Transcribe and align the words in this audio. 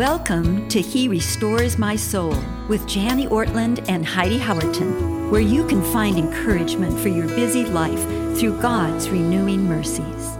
Welcome 0.00 0.66
to 0.70 0.80
He 0.80 1.08
Restores 1.08 1.76
My 1.76 1.94
Soul 1.94 2.34
with 2.70 2.88
Janie 2.88 3.26
Ortlund 3.26 3.86
and 3.86 4.06
Heidi 4.06 4.38
Howerton, 4.38 5.30
where 5.30 5.42
you 5.42 5.66
can 5.66 5.82
find 5.92 6.16
encouragement 6.16 6.98
for 6.98 7.08
your 7.08 7.26
busy 7.26 7.66
life 7.66 8.02
through 8.38 8.58
God's 8.62 9.10
renewing 9.10 9.68
mercies. 9.68 10.38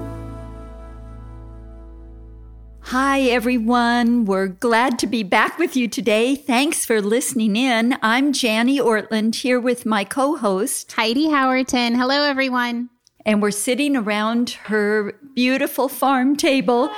Hi, 2.84 3.20
everyone. 3.20 4.24
We're 4.24 4.46
glad 4.46 4.98
to 5.00 5.06
be 5.06 5.22
back 5.22 5.58
with 5.58 5.76
you 5.76 5.88
today. 5.88 6.36
Thanks 6.36 6.86
for 6.86 7.02
listening 7.02 7.54
in. 7.54 7.98
I'm 8.00 8.32
Janie 8.32 8.78
Ortlund 8.78 9.34
here 9.34 9.60
with 9.60 9.84
my 9.84 10.04
co 10.04 10.38
host, 10.38 10.90
Heidi 10.92 11.26
Howerton. 11.26 11.96
Hello, 11.96 12.22
everyone. 12.22 12.88
And 13.26 13.42
we're 13.42 13.50
sitting 13.50 13.94
around 13.94 14.52
her 14.64 15.12
beautiful 15.34 15.90
farm 15.90 16.34
table 16.34 16.90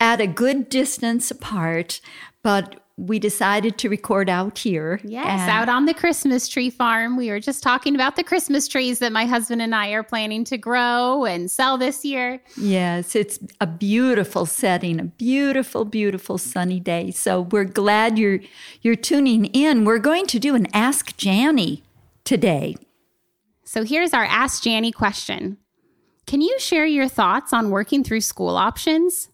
at 0.00 0.20
a 0.20 0.26
good 0.26 0.68
distance 0.68 1.30
apart, 1.30 2.00
but 2.42 2.80
we 2.98 3.20
decided 3.20 3.78
to 3.78 3.88
record 3.88 4.28
out 4.28 4.58
here. 4.58 5.00
Yes, 5.04 5.48
out 5.48 5.68
on 5.68 5.86
the 5.86 5.94
Christmas 5.94 6.48
tree 6.48 6.68
farm. 6.68 7.16
We 7.16 7.30
were 7.30 7.38
just 7.38 7.62
talking 7.62 7.94
about 7.94 8.16
the 8.16 8.24
Christmas 8.24 8.66
trees 8.66 8.98
that 8.98 9.12
my 9.12 9.24
husband 9.24 9.62
and 9.62 9.72
I 9.72 9.90
are 9.90 10.02
planning 10.02 10.42
to 10.44 10.58
grow 10.58 11.24
and 11.24 11.48
sell 11.48 11.78
this 11.78 12.04
year. 12.04 12.42
Yes, 12.56 13.14
it's 13.14 13.38
a 13.60 13.68
beautiful 13.68 14.46
setting, 14.46 14.98
a 14.98 15.04
beautiful, 15.04 15.84
beautiful 15.84 16.38
sunny 16.38 16.80
day. 16.80 17.12
So 17.12 17.42
we're 17.42 17.64
glad 17.64 18.18
you're 18.18 18.40
you're 18.82 18.96
tuning 18.96 19.44
in. 19.46 19.84
We're 19.84 20.00
going 20.00 20.26
to 20.26 20.40
do 20.40 20.56
an 20.56 20.66
Ask 20.74 21.16
Janie 21.16 21.84
today. 22.24 22.76
So 23.64 23.84
here's 23.84 24.12
our 24.12 24.24
Ask 24.24 24.64
Janie 24.64 24.92
question. 24.92 25.58
Can 26.26 26.40
you 26.40 26.58
share 26.58 26.84
your 26.84 27.08
thoughts 27.08 27.52
on 27.52 27.70
working 27.70 28.02
through 28.02 28.22
school 28.22 28.56
options? 28.56 29.28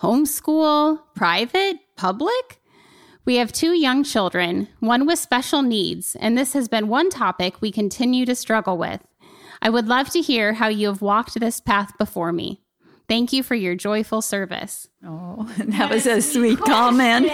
Homeschool, 0.00 1.00
private, 1.14 1.76
public? 1.96 2.60
We 3.24 3.36
have 3.36 3.52
two 3.52 3.72
young 3.72 4.04
children, 4.04 4.68
one 4.80 5.06
with 5.06 5.18
special 5.18 5.62
needs, 5.62 6.16
and 6.16 6.36
this 6.36 6.52
has 6.52 6.68
been 6.68 6.88
one 6.88 7.08
topic 7.08 7.60
we 7.60 7.70
continue 7.72 8.26
to 8.26 8.34
struggle 8.34 8.76
with. 8.76 9.00
I 9.62 9.70
would 9.70 9.88
love 9.88 10.10
to 10.10 10.20
hear 10.20 10.54
how 10.54 10.68
you 10.68 10.88
have 10.88 11.00
walked 11.00 11.40
this 11.40 11.60
path 11.60 11.96
before 11.96 12.32
me. 12.32 12.60
Thank 13.08 13.32
you 13.32 13.42
for 13.42 13.54
your 13.54 13.74
joyful 13.74 14.20
service. 14.22 14.88
Oh, 15.04 15.48
that 15.58 15.90
was 15.90 16.06
a 16.06 16.20
sweet 16.20 16.58
comment. 16.58 17.26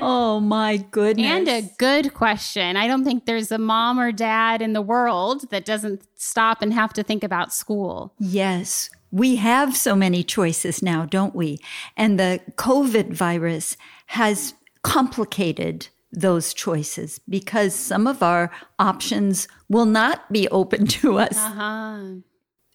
Oh, 0.00 0.40
my 0.40 0.78
goodness. 0.78 1.26
And 1.26 1.48
a 1.48 1.62
good 1.78 2.14
question. 2.14 2.76
I 2.76 2.88
don't 2.88 3.04
think 3.04 3.26
there's 3.26 3.52
a 3.52 3.58
mom 3.58 4.00
or 4.00 4.10
dad 4.10 4.62
in 4.62 4.72
the 4.72 4.82
world 4.82 5.50
that 5.50 5.64
doesn't 5.64 6.02
stop 6.14 6.62
and 6.62 6.72
have 6.72 6.92
to 6.94 7.02
think 7.02 7.22
about 7.22 7.52
school. 7.52 8.14
Yes. 8.18 8.90
We 9.12 9.36
have 9.36 9.76
so 9.76 9.94
many 9.94 10.24
choices 10.24 10.82
now, 10.82 11.04
don't 11.04 11.34
we? 11.34 11.60
And 11.96 12.18
the 12.18 12.40
COVID 12.56 13.12
virus 13.12 13.76
has 14.06 14.54
complicated 14.82 15.88
those 16.10 16.52
choices 16.52 17.20
because 17.28 17.74
some 17.74 18.06
of 18.06 18.22
our 18.22 18.50
options 18.78 19.48
will 19.68 19.84
not 19.84 20.32
be 20.32 20.48
open 20.48 20.86
to 20.98 21.18
us. 21.18 21.36
Uh-huh. 21.36 22.00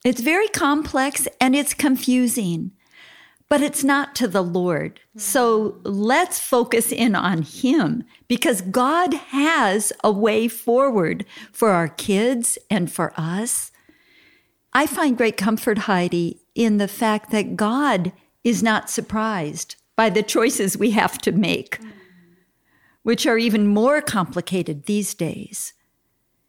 It's 0.06 0.22
very 0.22 0.48
complex 0.48 1.28
and 1.42 1.56
it's 1.56 1.74
confusing, 1.74 2.72
but 3.50 3.62
it's 3.62 3.84
not 3.84 4.16
to 4.16 4.28
the 4.28 4.44
Lord. 4.44 5.00
So 5.16 5.80
let's 5.84 6.40
focus 6.40 6.92
in 6.92 7.16
on 7.16 7.42
Him 7.42 8.04
because 8.28 8.62
God 8.62 9.14
has 9.14 9.92
a 10.04 10.12
way 10.12 10.48
forward 10.48 11.26
for 11.52 11.72
our 11.72 11.88
kids 11.88 12.58
and 12.70 12.92
for 12.92 13.12
us. 13.18 13.72
I 14.78 14.86
find 14.86 15.18
great 15.18 15.38
comfort, 15.38 15.80
Heidi, 15.80 16.46
in 16.54 16.78
the 16.78 16.88
fact 16.88 17.32
that 17.32 17.56
God 17.56 18.12
is 18.44 18.62
not 18.62 18.92
surprised 18.92 19.76
by 19.96 20.12
the 20.12 20.22
choices 20.22 20.78
we 20.78 20.92
have 20.92 21.18
to 21.20 21.32
make 21.32 21.80
which 23.02 23.26
are 23.26 23.38
even 23.38 23.66
more 23.66 24.02
complicated 24.02 24.84
these 24.84 25.14
days. 25.14 25.74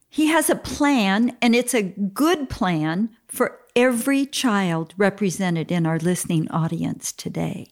He 0.08 0.26
has 0.26 0.50
a 0.50 0.56
plan, 0.56 1.36
and 1.40 1.54
it's 1.54 1.72
a 1.72 1.84
good 1.84 2.50
plan 2.50 3.10
for 3.28 3.60
every 3.76 4.26
child 4.26 4.92
represented 4.96 5.70
in 5.70 5.86
our 5.86 6.00
listening 6.00 6.50
audience 6.50 7.12
today. 7.12 7.68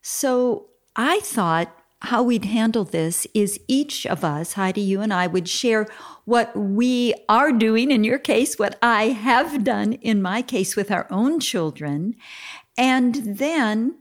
So 0.00 0.66
I 0.96 1.20
thought 1.20 1.81
how 2.02 2.22
we'd 2.22 2.46
handle 2.46 2.84
this 2.84 3.26
is 3.32 3.60
each 3.68 4.06
of 4.06 4.24
us, 4.24 4.54
Heidi, 4.54 4.80
you 4.80 5.00
and 5.00 5.14
I, 5.14 5.28
would 5.28 5.48
share 5.48 5.86
what 6.24 6.54
we 6.56 7.14
are 7.28 7.52
doing, 7.52 7.90
in 7.90 8.02
your 8.02 8.18
case, 8.18 8.58
what 8.58 8.76
I 8.82 9.08
have 9.08 9.62
done 9.62 9.94
in 9.94 10.20
my 10.20 10.42
case 10.42 10.74
with 10.74 10.90
our 10.90 11.06
own 11.10 11.38
children. 11.38 12.16
And 12.76 13.38
then 13.38 13.96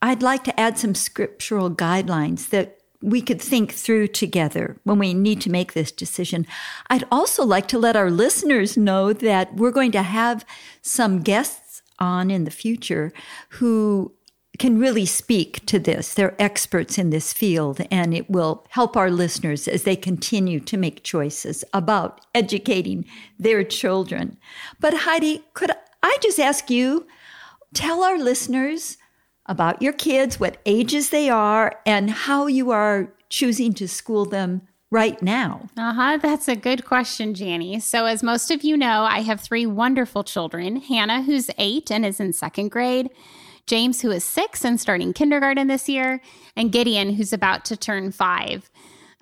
I'd 0.00 0.22
like 0.22 0.44
to 0.44 0.60
add 0.60 0.78
some 0.78 0.94
scriptural 0.94 1.70
guidelines 1.70 2.50
that 2.50 2.78
we 3.02 3.20
could 3.20 3.40
think 3.40 3.72
through 3.72 4.08
together 4.08 4.78
when 4.84 4.98
we 4.98 5.12
need 5.12 5.40
to 5.40 5.50
make 5.50 5.72
this 5.72 5.90
decision. 5.90 6.46
I'd 6.88 7.04
also 7.10 7.44
like 7.44 7.66
to 7.68 7.78
let 7.78 7.96
our 7.96 8.10
listeners 8.10 8.76
know 8.76 9.12
that 9.12 9.56
we're 9.56 9.70
going 9.70 9.92
to 9.92 10.02
have 10.02 10.44
some 10.82 11.20
guests 11.20 11.82
on 11.98 12.30
in 12.30 12.44
the 12.44 12.50
future 12.50 13.12
who 13.50 14.12
can 14.60 14.78
really 14.78 15.06
speak 15.06 15.64
to 15.64 15.78
this. 15.78 16.12
They're 16.12 16.40
experts 16.40 16.98
in 16.98 17.08
this 17.08 17.32
field, 17.32 17.80
and 17.90 18.12
it 18.12 18.28
will 18.28 18.66
help 18.68 18.94
our 18.94 19.10
listeners 19.10 19.66
as 19.66 19.84
they 19.84 19.96
continue 19.96 20.60
to 20.60 20.76
make 20.76 21.02
choices 21.02 21.64
about 21.72 22.20
educating 22.34 23.06
their 23.38 23.64
children. 23.64 24.36
But 24.78 24.98
Heidi, 24.98 25.42
could 25.54 25.70
I 26.02 26.18
just 26.22 26.38
ask 26.38 26.70
you, 26.70 27.06
tell 27.72 28.04
our 28.04 28.18
listeners 28.18 28.98
about 29.46 29.80
your 29.80 29.94
kids, 29.94 30.38
what 30.38 30.58
ages 30.66 31.08
they 31.08 31.30
are, 31.30 31.80
and 31.86 32.10
how 32.10 32.46
you 32.46 32.70
are 32.70 33.14
choosing 33.30 33.72
to 33.72 33.88
school 33.88 34.26
them 34.26 34.60
right 34.90 35.22
now? 35.22 35.70
Uh 35.74 35.94
huh. 35.94 36.18
That's 36.20 36.48
a 36.48 36.54
good 36.54 36.84
question, 36.84 37.32
Janie. 37.32 37.80
So, 37.80 38.04
as 38.04 38.22
most 38.22 38.50
of 38.50 38.62
you 38.62 38.76
know, 38.76 39.04
I 39.04 39.22
have 39.22 39.40
three 39.40 39.64
wonderful 39.64 40.22
children 40.22 40.76
Hannah, 40.76 41.22
who's 41.22 41.48
eight 41.56 41.90
and 41.90 42.04
is 42.04 42.20
in 42.20 42.34
second 42.34 42.70
grade, 42.70 43.08
James, 43.70 44.00
who 44.00 44.10
is 44.10 44.24
six 44.24 44.64
and 44.64 44.80
starting 44.80 45.12
kindergarten 45.12 45.68
this 45.68 45.88
year, 45.88 46.20
and 46.56 46.72
Gideon, 46.72 47.14
who's 47.14 47.32
about 47.32 47.64
to 47.66 47.76
turn 47.76 48.10
five. 48.10 48.68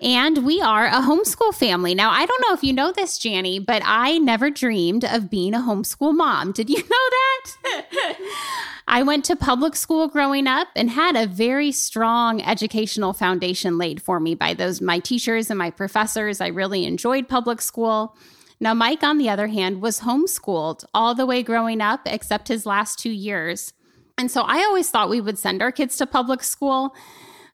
And 0.01 0.43
we 0.43 0.59
are 0.59 0.87
a 0.87 1.01
homeschool 1.01 1.53
family. 1.53 1.93
Now, 1.93 2.09
I 2.09 2.25
don't 2.25 2.41
know 2.41 2.55
if 2.55 2.63
you 2.63 2.73
know 2.73 2.91
this, 2.91 3.19
Janie, 3.19 3.59
but 3.59 3.83
I 3.85 4.17
never 4.17 4.49
dreamed 4.49 5.05
of 5.05 5.29
being 5.29 5.53
a 5.53 5.59
homeschool 5.59 6.15
mom. 6.15 6.51
Did 6.51 6.67
you 6.67 6.77
know 6.81 6.87
that? 6.89 8.17
I 8.87 9.03
went 9.03 9.23
to 9.25 9.35
public 9.35 9.75
school 9.75 10.07
growing 10.07 10.47
up 10.47 10.69
and 10.75 10.89
had 10.89 11.15
a 11.15 11.27
very 11.27 11.71
strong 11.71 12.41
educational 12.41 13.13
foundation 13.13 13.77
laid 13.77 14.01
for 14.01 14.19
me 14.19 14.33
by 14.33 14.55
those 14.55 14.81
my 14.81 14.97
teachers 14.97 15.51
and 15.51 15.59
my 15.59 15.69
professors. 15.69 16.41
I 16.41 16.47
really 16.47 16.85
enjoyed 16.85 17.29
public 17.29 17.61
school. 17.61 18.17
Now, 18.59 18.73
Mike, 18.73 19.03
on 19.03 19.19
the 19.19 19.29
other 19.29 19.47
hand, 19.47 19.79
was 19.79 19.99
homeschooled 19.99 20.85
all 20.91 21.13
the 21.13 21.27
way 21.27 21.43
growing 21.43 21.81
up, 21.81 22.01
except 22.07 22.47
his 22.47 22.65
last 22.65 22.97
two 22.97 23.11
years. 23.11 23.73
And 24.19 24.29
so 24.29 24.41
I 24.41 24.57
always 24.65 24.91
thought 24.91 25.09
we 25.09 25.21
would 25.21 25.39
send 25.39 25.61
our 25.61 25.71
kids 25.71 25.95
to 25.95 26.05
public 26.05 26.43
school. 26.43 26.93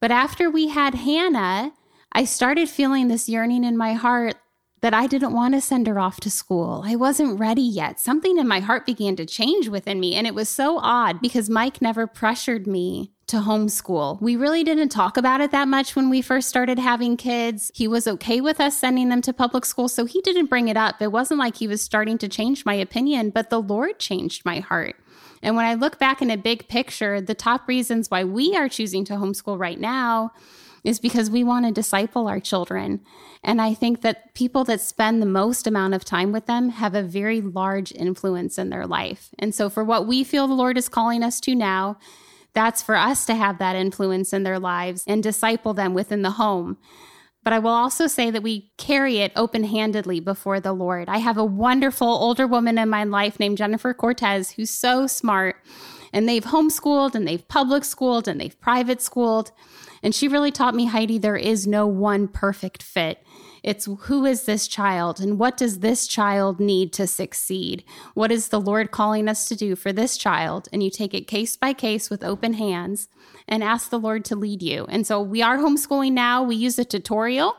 But 0.02 0.09
after 0.09 0.50
we 0.50 0.70
had 0.70 0.96
Hannah, 0.96 1.74
I 2.12 2.26
started 2.26 2.70
feeling 2.70 3.08
this 3.08 3.30
yearning 3.30 3.64
in 3.64 3.78
my 3.78 3.94
heart 3.94 4.36
that 4.81 4.94
I 4.94 5.06
didn't 5.06 5.34
want 5.34 5.54
to 5.54 5.62
send 5.62 5.86
her 5.86 6.00
off 6.00 6.20
to 6.22 6.31
school. 6.31 6.84
I 6.84 6.96
wasn't 6.96 7.40
ready 7.40 7.62
yet. 7.62 8.00
Something 8.00 8.40
in 8.40 8.48
my 8.48 8.62
heart 8.62 8.86
began 8.86 9.16
to 9.18 9.28
change 9.28 9.68
within 9.68 10.00
me. 10.00 10.16
And 10.16 10.25
it 10.25 10.34
was 10.34 10.50
so 10.50 10.80
odd 10.80 11.22
because 11.22 11.52
Mike 11.52 11.84
never 11.84 12.08
pressured 12.08 12.66
me 12.66 13.12
to 13.28 13.38
homeschool. 13.38 14.20
We 14.20 14.36
really 14.36 14.64
didn't 14.64 14.90
talk 14.90 15.18
about 15.18 15.42
it 15.42 15.52
that 15.52 15.68
much 15.68 15.96
when 15.96 16.09
we 16.09 16.22
first 16.24 16.50
started 16.50 16.80
having 16.80 17.16
kids. 17.16 17.72
He 17.75 17.88
was 17.88 18.08
okay 18.08 18.42
with 18.42 18.59
us 18.59 18.78
sending 18.78 19.09
them 19.09 19.22
to 19.22 19.34
public 19.34 19.66
school, 19.66 19.88
so 19.88 20.06
he 20.06 20.20
didn't 20.22 20.50
bring 20.50 20.68
it 20.68 20.78
up. 20.78 21.00
It 21.00 21.12
wasn't 21.12 21.40
like 21.40 21.58
he 21.58 21.68
was 21.68 21.81
starting 21.81 22.18
to 22.20 22.28
change 22.28 22.66
my 22.66 22.75
opinion, 22.75 23.30
but 23.30 23.52
the 23.52 23.62
Lord 23.62 24.00
changed 24.00 24.46
my 24.46 24.59
heart. 24.59 24.96
And 25.45 25.56
when 25.56 25.66
I 25.66 25.75
look 25.75 26.00
back 26.00 26.23
in 26.23 26.31
a 26.31 26.38
big 26.38 26.67
picture, 26.67 27.22
the 27.22 27.35
top 27.35 27.67
reasons 27.67 28.09
why 28.09 28.23
we 28.23 28.56
are 28.56 28.67
choosing 28.67 29.06
to 29.06 29.13
homeschool 29.13 29.59
right 29.59 29.80
now 29.80 30.31
is 30.83 31.00
because 31.00 31.30
we 31.30 31.44
want 31.44 31.68
to 31.68 31.71
disciple 31.71 32.27
our 32.27 32.39
children. 32.39 33.00
And 33.44 33.62
I 33.62 33.75
think 33.75 34.01
that 34.01 34.33
people 34.33 34.63
that 34.63 34.81
spend 34.81 35.21
the 35.21 35.27
most 35.27 35.68
amount 35.68 35.94
of 35.94 36.03
time 36.03 36.31
with 36.31 36.47
them 36.47 36.69
have 36.69 36.95
a 36.95 37.03
very 37.03 37.42
large 37.42 37.92
influence 37.92 38.57
in 38.57 38.71
their 38.71 38.88
life. 38.88 39.30
And 39.38 39.53
so, 39.53 39.69
for 39.69 39.83
what 39.83 40.07
we 40.07 40.24
feel 40.24 40.47
the 40.47 40.56
Lord 40.56 40.80
is 40.80 40.89
calling 40.89 41.21
us 41.21 41.39
to 41.42 41.53
now, 41.53 42.00
that's 42.53 42.81
for 42.81 42.95
us 42.95 43.24
to 43.27 43.36
have 43.36 43.59
that 43.59 43.75
influence 43.75 44.33
in 44.33 44.41
their 44.41 44.57
lives 44.57 45.03
and 45.06 45.21
disciple 45.21 45.75
them 45.75 45.94
within 45.94 46.24
the 46.24 46.31
home. 46.31 46.77
But 47.45 47.53
I 47.53 47.59
will 47.59 47.69
also 47.69 48.07
say 48.07 48.31
that 48.31 48.42
we 48.42 48.71
carry 48.77 49.19
it 49.19 49.31
open 49.36 49.63
handedly 49.63 50.19
before 50.19 50.59
the 50.59 50.74
Lord. 50.74 51.07
I 51.07 51.19
have 51.19 51.38
a 51.38 51.45
wonderful 51.45 52.07
older 52.07 52.47
woman 52.47 52.80
in 52.80 52.89
my 52.89 53.03
life 53.03 53.39
named 53.39 53.59
Jennifer 53.59 53.94
Cortez 53.94 54.51
who's 54.51 54.71
so 54.71 55.06
smart 55.06 55.56
And 56.12 56.27
they've 56.27 56.44
homeschooled 56.44 57.13
and 57.13 57.27
they've 57.27 57.47
public 57.47 57.83
schooled 57.83 58.27
and 58.27 58.42
they've 58.42 58.59
private 58.62 59.01
schooled. 59.01 59.51
And 60.01 60.15
she 60.15 60.27
really 60.27 60.51
taught 60.51 60.74
me, 60.74 60.86
Heidi, 60.86 61.18
there 61.18 61.36
is 61.36 61.68
no 61.68 61.86
one 61.86 62.27
perfect 62.27 62.81
fit. 62.81 63.21
It's 63.65 63.89
who 64.01 64.25
is 64.25 64.44
this 64.44 64.67
child 64.67 65.19
and 65.19 65.39
what 65.39 65.57
does 65.57 65.79
this 65.79 66.06
child 66.06 66.59
need 66.59 66.94
to 66.94 67.07
succeed? 67.07 67.83
What 68.13 68.31
is 68.31 68.50
the 68.50 68.62
Lord 68.62 68.91
calling 68.91 69.27
us 69.27 69.47
to 69.47 69.56
do 69.56 69.75
for 69.75 69.91
this 69.91 70.17
child? 70.17 70.69
And 70.71 70.83
you 70.83 70.91
take 70.91 71.15
it 71.15 71.25
case 71.25 71.57
by 71.57 71.73
case 71.73 72.12
with 72.12 72.23
open 72.23 72.53
hands 72.53 73.07
and 73.47 73.63
ask 73.63 73.89
the 73.89 73.97
Lord 73.97 74.23
to 74.25 74.35
lead 74.35 74.62
you. 74.62 74.85
And 74.88 75.07
so 75.07 75.19
we 75.19 75.41
are 75.41 75.57
homeschooling 75.57 76.12
now. 76.12 76.44
We 76.44 76.56
use 76.56 76.77
a 76.77 76.85
tutorial. 76.85 77.56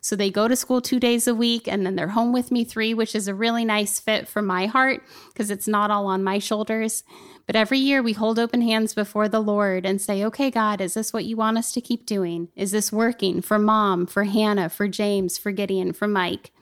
So 0.00 0.16
they 0.16 0.30
go 0.30 0.48
to 0.48 0.56
school 0.56 0.80
two 0.80 1.00
days 1.00 1.26
a 1.26 1.34
week 1.34 1.68
and 1.68 1.84
then 1.84 1.96
they're 1.96 2.08
home 2.08 2.32
with 2.32 2.50
me 2.50 2.64
three, 2.64 2.94
which 2.94 3.14
is 3.14 3.28
a 3.28 3.34
really 3.34 3.64
nice 3.64 4.00
fit 4.00 4.28
for 4.28 4.42
my 4.42 4.66
heart 4.66 5.02
because 5.32 5.50
it's 5.50 5.68
not 5.68 5.90
all 5.90 6.06
on 6.06 6.24
my 6.24 6.38
shoulders. 6.38 7.04
But 7.46 7.56
every 7.56 7.78
year 7.78 8.02
we 8.02 8.12
hold 8.12 8.38
open 8.38 8.62
hands 8.62 8.94
before 8.94 9.28
the 9.28 9.40
Lord 9.40 9.84
and 9.84 10.00
say, 10.00 10.24
okay, 10.24 10.50
God, 10.50 10.80
is 10.80 10.94
this 10.94 11.12
what 11.12 11.24
you 11.24 11.36
want 11.36 11.58
us 11.58 11.72
to 11.72 11.80
keep 11.80 12.06
doing? 12.06 12.48
Is 12.54 12.70
this 12.70 12.92
working 12.92 13.42
for 13.42 13.58
mom, 13.58 14.06
for 14.06 14.24
Hannah, 14.24 14.68
for 14.68 14.86
James, 14.86 15.36
for 15.36 15.50
Gideon, 15.50 15.92
for 15.92 16.06
Mike? 16.06 16.52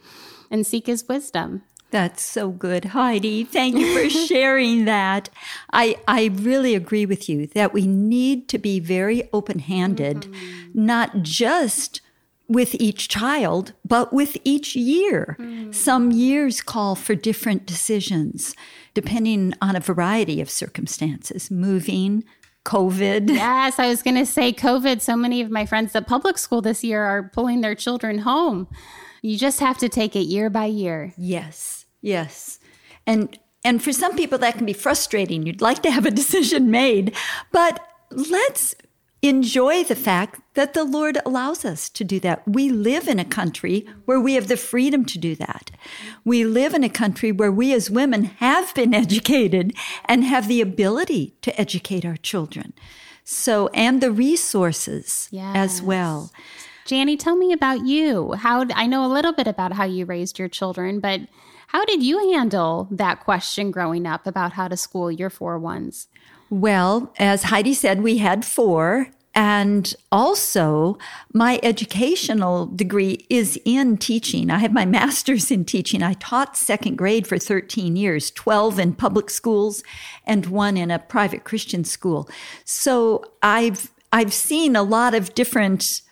And 0.50 0.66
seek 0.66 0.86
his 0.86 1.06
wisdom. 1.06 1.62
That's 1.90 2.22
so 2.22 2.50
good, 2.50 2.86
Heidi. 2.86 3.44
Thank 3.44 3.76
you 3.76 3.94
for 3.94 4.10
sharing 4.26 4.84
that. 4.84 5.30
I, 5.72 5.96
I 6.06 6.26
really 6.34 6.74
agree 6.74 7.06
with 7.06 7.28
you 7.28 7.46
that 7.48 7.72
we 7.72 7.86
need 7.86 8.48
to 8.48 8.58
be 8.58 8.78
very 8.78 9.28
open 9.32 9.60
handed, 9.60 10.22
mm-hmm. 10.22 10.84
not 10.86 11.22
just 11.22 12.02
with 12.48 12.74
each 12.76 13.08
child, 13.08 13.74
but 13.84 14.12
with 14.12 14.36
each 14.42 14.74
year. 14.74 15.36
Mm. 15.38 15.74
Some 15.74 16.10
years 16.10 16.62
call 16.62 16.94
for 16.94 17.14
different 17.14 17.66
decisions 17.66 18.54
depending 18.94 19.54
on 19.60 19.76
a 19.76 19.80
variety 19.80 20.40
of 20.40 20.50
circumstances 20.50 21.50
moving, 21.50 22.24
COVID. 22.64 23.30
Yes, 23.30 23.78
I 23.78 23.88
was 23.88 24.02
going 24.02 24.16
to 24.16 24.26
say 24.26 24.52
COVID. 24.52 25.00
So 25.00 25.16
many 25.16 25.40
of 25.40 25.50
my 25.50 25.66
friends 25.66 25.94
at 25.94 26.06
public 26.06 26.36
school 26.36 26.60
this 26.60 26.82
year 26.82 27.02
are 27.02 27.30
pulling 27.32 27.60
their 27.60 27.74
children 27.74 28.18
home. 28.18 28.66
You 29.22 29.38
just 29.38 29.60
have 29.60 29.78
to 29.78 29.88
take 29.88 30.16
it 30.16 30.26
year 30.26 30.50
by 30.50 30.66
year. 30.66 31.14
Yes, 31.16 31.86
yes. 32.00 32.58
And 33.06 33.38
and 33.64 33.82
for 33.82 33.92
some 33.92 34.16
people 34.16 34.38
that 34.38 34.56
can 34.56 34.66
be 34.66 34.72
frustrating. 34.72 35.46
You'd 35.46 35.60
like 35.60 35.82
to 35.82 35.90
have 35.90 36.06
a 36.06 36.10
decision 36.10 36.70
made, 36.70 37.14
but 37.52 37.86
let's 38.10 38.74
enjoy 39.22 39.82
the 39.82 39.96
fact 39.96 40.40
that 40.54 40.74
the 40.74 40.84
Lord 40.84 41.18
allows 41.26 41.64
us 41.64 41.88
to 41.90 42.04
do 42.04 42.20
that. 42.20 42.46
We 42.46 42.70
live 42.70 43.08
in 43.08 43.18
a 43.18 43.24
country 43.24 43.86
where 44.04 44.20
we 44.20 44.34
have 44.34 44.48
the 44.48 44.56
freedom 44.56 45.04
to 45.06 45.18
do 45.18 45.34
that. 45.36 45.70
We 46.24 46.44
live 46.44 46.74
in 46.74 46.84
a 46.84 46.88
country 46.88 47.32
where 47.32 47.50
we 47.50 47.72
as 47.72 47.90
women 47.90 48.24
have 48.24 48.74
been 48.74 48.94
educated 49.04 49.74
and 50.04 50.24
have 50.24 50.46
the 50.46 50.60
ability 50.60 51.34
to 51.42 51.60
educate 51.60 52.04
our 52.04 52.16
children. 52.16 52.72
So, 53.24 53.68
and 53.68 54.00
the 54.00 54.10
resources 54.10 55.28
yes. 55.30 55.54
as 55.54 55.82
well. 55.82 56.32
Janie, 56.86 57.18
tell 57.18 57.36
me 57.36 57.52
about 57.52 57.84
you. 57.84 58.32
How 58.32 58.64
I 58.74 58.86
know 58.86 59.04
a 59.04 59.12
little 59.12 59.34
bit 59.34 59.46
about 59.46 59.74
how 59.74 59.84
you 59.84 60.06
raised 60.06 60.38
your 60.38 60.48
children, 60.48 61.00
but 61.00 61.20
how 61.66 61.84
did 61.84 62.02
you 62.02 62.32
handle 62.32 62.88
that 62.90 63.20
question 63.20 63.70
growing 63.70 64.06
up 64.06 64.26
about 64.26 64.54
how 64.54 64.68
to 64.68 64.76
school 64.76 65.10
your 65.10 65.28
four 65.28 65.58
ones? 65.58 66.08
Well, 66.50 67.12
as 67.18 67.44
Heidi 67.44 67.74
said, 67.74 68.02
we 68.02 68.18
had 68.18 68.44
four. 68.44 69.08
And 69.34 69.94
also, 70.10 70.98
my 71.32 71.60
educational 71.62 72.66
degree 72.66 73.24
is 73.30 73.60
in 73.64 73.96
teaching. 73.96 74.50
I 74.50 74.58
have 74.58 74.72
my 74.72 74.84
master's 74.84 75.50
in 75.52 75.64
teaching. 75.64 76.02
I 76.02 76.14
taught 76.14 76.56
second 76.56 76.96
grade 76.96 77.26
for 77.26 77.38
13 77.38 77.94
years, 77.94 78.32
12 78.32 78.80
in 78.80 78.94
public 78.94 79.30
schools 79.30 79.84
and 80.26 80.46
one 80.46 80.76
in 80.76 80.90
a 80.90 80.98
private 80.98 81.44
Christian 81.44 81.84
school. 81.84 82.28
So 82.64 83.22
I've, 83.40 83.92
I've 84.12 84.32
seen 84.32 84.74
a 84.74 84.82
lot 84.82 85.14
of 85.14 85.34
different 85.34 86.02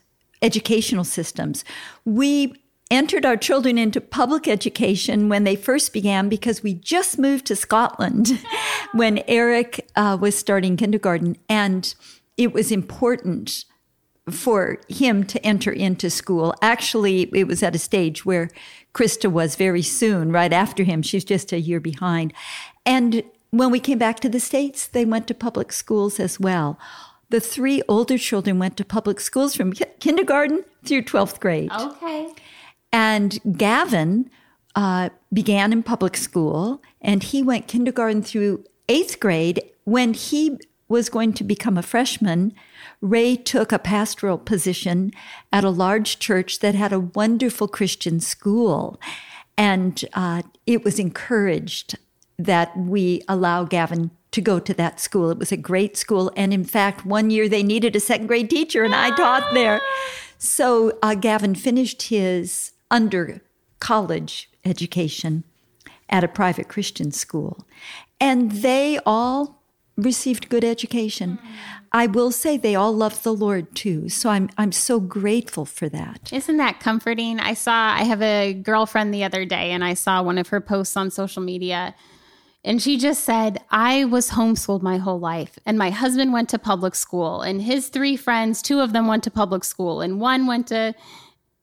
educational 0.40 1.04
systems. 1.04 1.64
We 2.04 2.54
entered 2.90 3.26
our 3.26 3.36
children 3.36 3.78
into 3.78 4.00
public 4.00 4.46
education 4.46 5.28
when 5.28 5.44
they 5.44 5.56
first 5.56 5.92
began 5.92 6.28
because 6.28 6.62
we 6.62 6.74
just 6.74 7.18
moved 7.18 7.46
to 7.46 7.56
Scotland 7.56 8.40
when 8.94 9.22
Eric 9.26 9.88
uh, 9.96 10.16
was 10.20 10.38
starting 10.38 10.76
kindergarten. 10.76 11.36
And 11.48 11.94
it 12.36 12.52
was 12.52 12.70
important 12.70 13.64
for 14.30 14.80
him 14.88 15.24
to 15.24 15.44
enter 15.44 15.70
into 15.70 16.10
school. 16.10 16.54
Actually, 16.60 17.30
it 17.32 17.46
was 17.46 17.62
at 17.62 17.76
a 17.76 17.78
stage 17.78 18.24
where 18.24 18.50
Krista 18.92 19.30
was 19.30 19.56
very 19.56 19.82
soon, 19.82 20.32
right 20.32 20.52
after 20.52 20.82
him. 20.82 21.02
She's 21.02 21.24
just 21.24 21.52
a 21.52 21.60
year 21.60 21.80
behind. 21.80 22.32
And 22.84 23.22
when 23.50 23.70
we 23.70 23.80
came 23.80 23.98
back 23.98 24.20
to 24.20 24.28
the 24.28 24.40
States, 24.40 24.86
they 24.86 25.04
went 25.04 25.28
to 25.28 25.34
public 25.34 25.72
schools 25.72 26.18
as 26.18 26.40
well. 26.40 26.78
The 27.30 27.40
three 27.40 27.82
older 27.88 28.18
children 28.18 28.58
went 28.58 28.76
to 28.76 28.84
public 28.84 29.20
schools 29.20 29.54
from 29.54 29.72
kindergarten 29.72 30.64
through 30.84 31.02
12th 31.02 31.40
grade. 31.40 31.70
Okay. 31.72 32.32
And 32.92 33.38
Gavin 33.56 34.30
uh, 34.74 35.10
began 35.32 35.72
in 35.72 35.82
public 35.82 36.16
school 36.16 36.82
and 37.00 37.22
he 37.22 37.42
went 37.42 37.68
kindergarten 37.68 38.22
through 38.22 38.64
eighth 38.88 39.20
grade. 39.20 39.62
When 39.84 40.14
he 40.14 40.58
was 40.88 41.08
going 41.08 41.32
to 41.34 41.44
become 41.44 41.76
a 41.76 41.82
freshman, 41.82 42.52
Ray 43.00 43.36
took 43.36 43.72
a 43.72 43.78
pastoral 43.78 44.38
position 44.38 45.12
at 45.52 45.64
a 45.64 45.70
large 45.70 46.18
church 46.18 46.60
that 46.60 46.74
had 46.74 46.92
a 46.92 47.00
wonderful 47.00 47.68
Christian 47.68 48.20
school. 48.20 49.00
And 49.58 50.04
uh, 50.12 50.42
it 50.66 50.84
was 50.84 50.98
encouraged 50.98 51.98
that 52.38 52.76
we 52.76 53.22
allow 53.28 53.64
Gavin 53.64 54.10
to 54.32 54.40
go 54.40 54.58
to 54.58 54.74
that 54.74 55.00
school. 55.00 55.30
It 55.30 55.38
was 55.38 55.50
a 55.50 55.56
great 55.56 55.96
school. 55.96 56.30
And 56.36 56.52
in 56.52 56.64
fact, 56.64 57.06
one 57.06 57.30
year 57.30 57.48
they 57.48 57.62
needed 57.62 57.96
a 57.96 58.00
second 58.00 58.26
grade 58.26 58.50
teacher, 58.50 58.84
and 58.84 58.94
I 58.94 59.16
taught 59.16 59.54
there. 59.54 59.80
So 60.38 60.98
uh, 61.02 61.14
Gavin 61.14 61.54
finished 61.54 62.02
his 62.02 62.72
under 62.90 63.42
college 63.80 64.50
education 64.64 65.44
at 66.08 66.24
a 66.24 66.28
private 66.28 66.68
Christian 66.68 67.10
school. 67.10 67.66
And 68.20 68.50
they 68.50 68.98
all 69.04 69.62
received 69.96 70.48
good 70.48 70.64
education. 70.64 71.38
I 71.90 72.06
will 72.06 72.30
say 72.30 72.56
they 72.56 72.74
all 72.74 72.92
loved 72.92 73.24
the 73.24 73.32
Lord 73.32 73.74
too. 73.74 74.08
So 74.08 74.28
I'm 74.28 74.50
I'm 74.58 74.72
so 74.72 75.00
grateful 75.00 75.64
for 75.64 75.88
that. 75.88 76.30
Isn't 76.32 76.58
that 76.58 76.80
comforting? 76.80 77.40
I 77.40 77.54
saw 77.54 77.94
I 77.94 78.04
have 78.04 78.20
a 78.22 78.52
girlfriend 78.52 79.14
the 79.14 79.24
other 79.24 79.44
day 79.44 79.72
and 79.72 79.82
I 79.82 79.94
saw 79.94 80.22
one 80.22 80.38
of 80.38 80.48
her 80.48 80.60
posts 80.60 80.96
on 80.96 81.10
social 81.10 81.42
media 81.42 81.94
and 82.66 82.82
she 82.82 82.98
just 82.98 83.22
said, 83.22 83.60
I 83.70 84.06
was 84.06 84.30
homeschooled 84.30 84.82
my 84.82 84.96
whole 84.96 85.20
life, 85.20 85.56
and 85.64 85.78
my 85.78 85.90
husband 85.90 86.32
went 86.32 86.48
to 86.48 86.58
public 86.58 86.96
school, 86.96 87.40
and 87.40 87.62
his 87.62 87.88
three 87.88 88.16
friends, 88.16 88.60
two 88.60 88.80
of 88.80 88.92
them 88.92 89.06
went 89.06 89.22
to 89.22 89.30
public 89.30 89.62
school, 89.62 90.00
and 90.00 90.20
one 90.20 90.48
went 90.48 90.66
to 90.66 90.92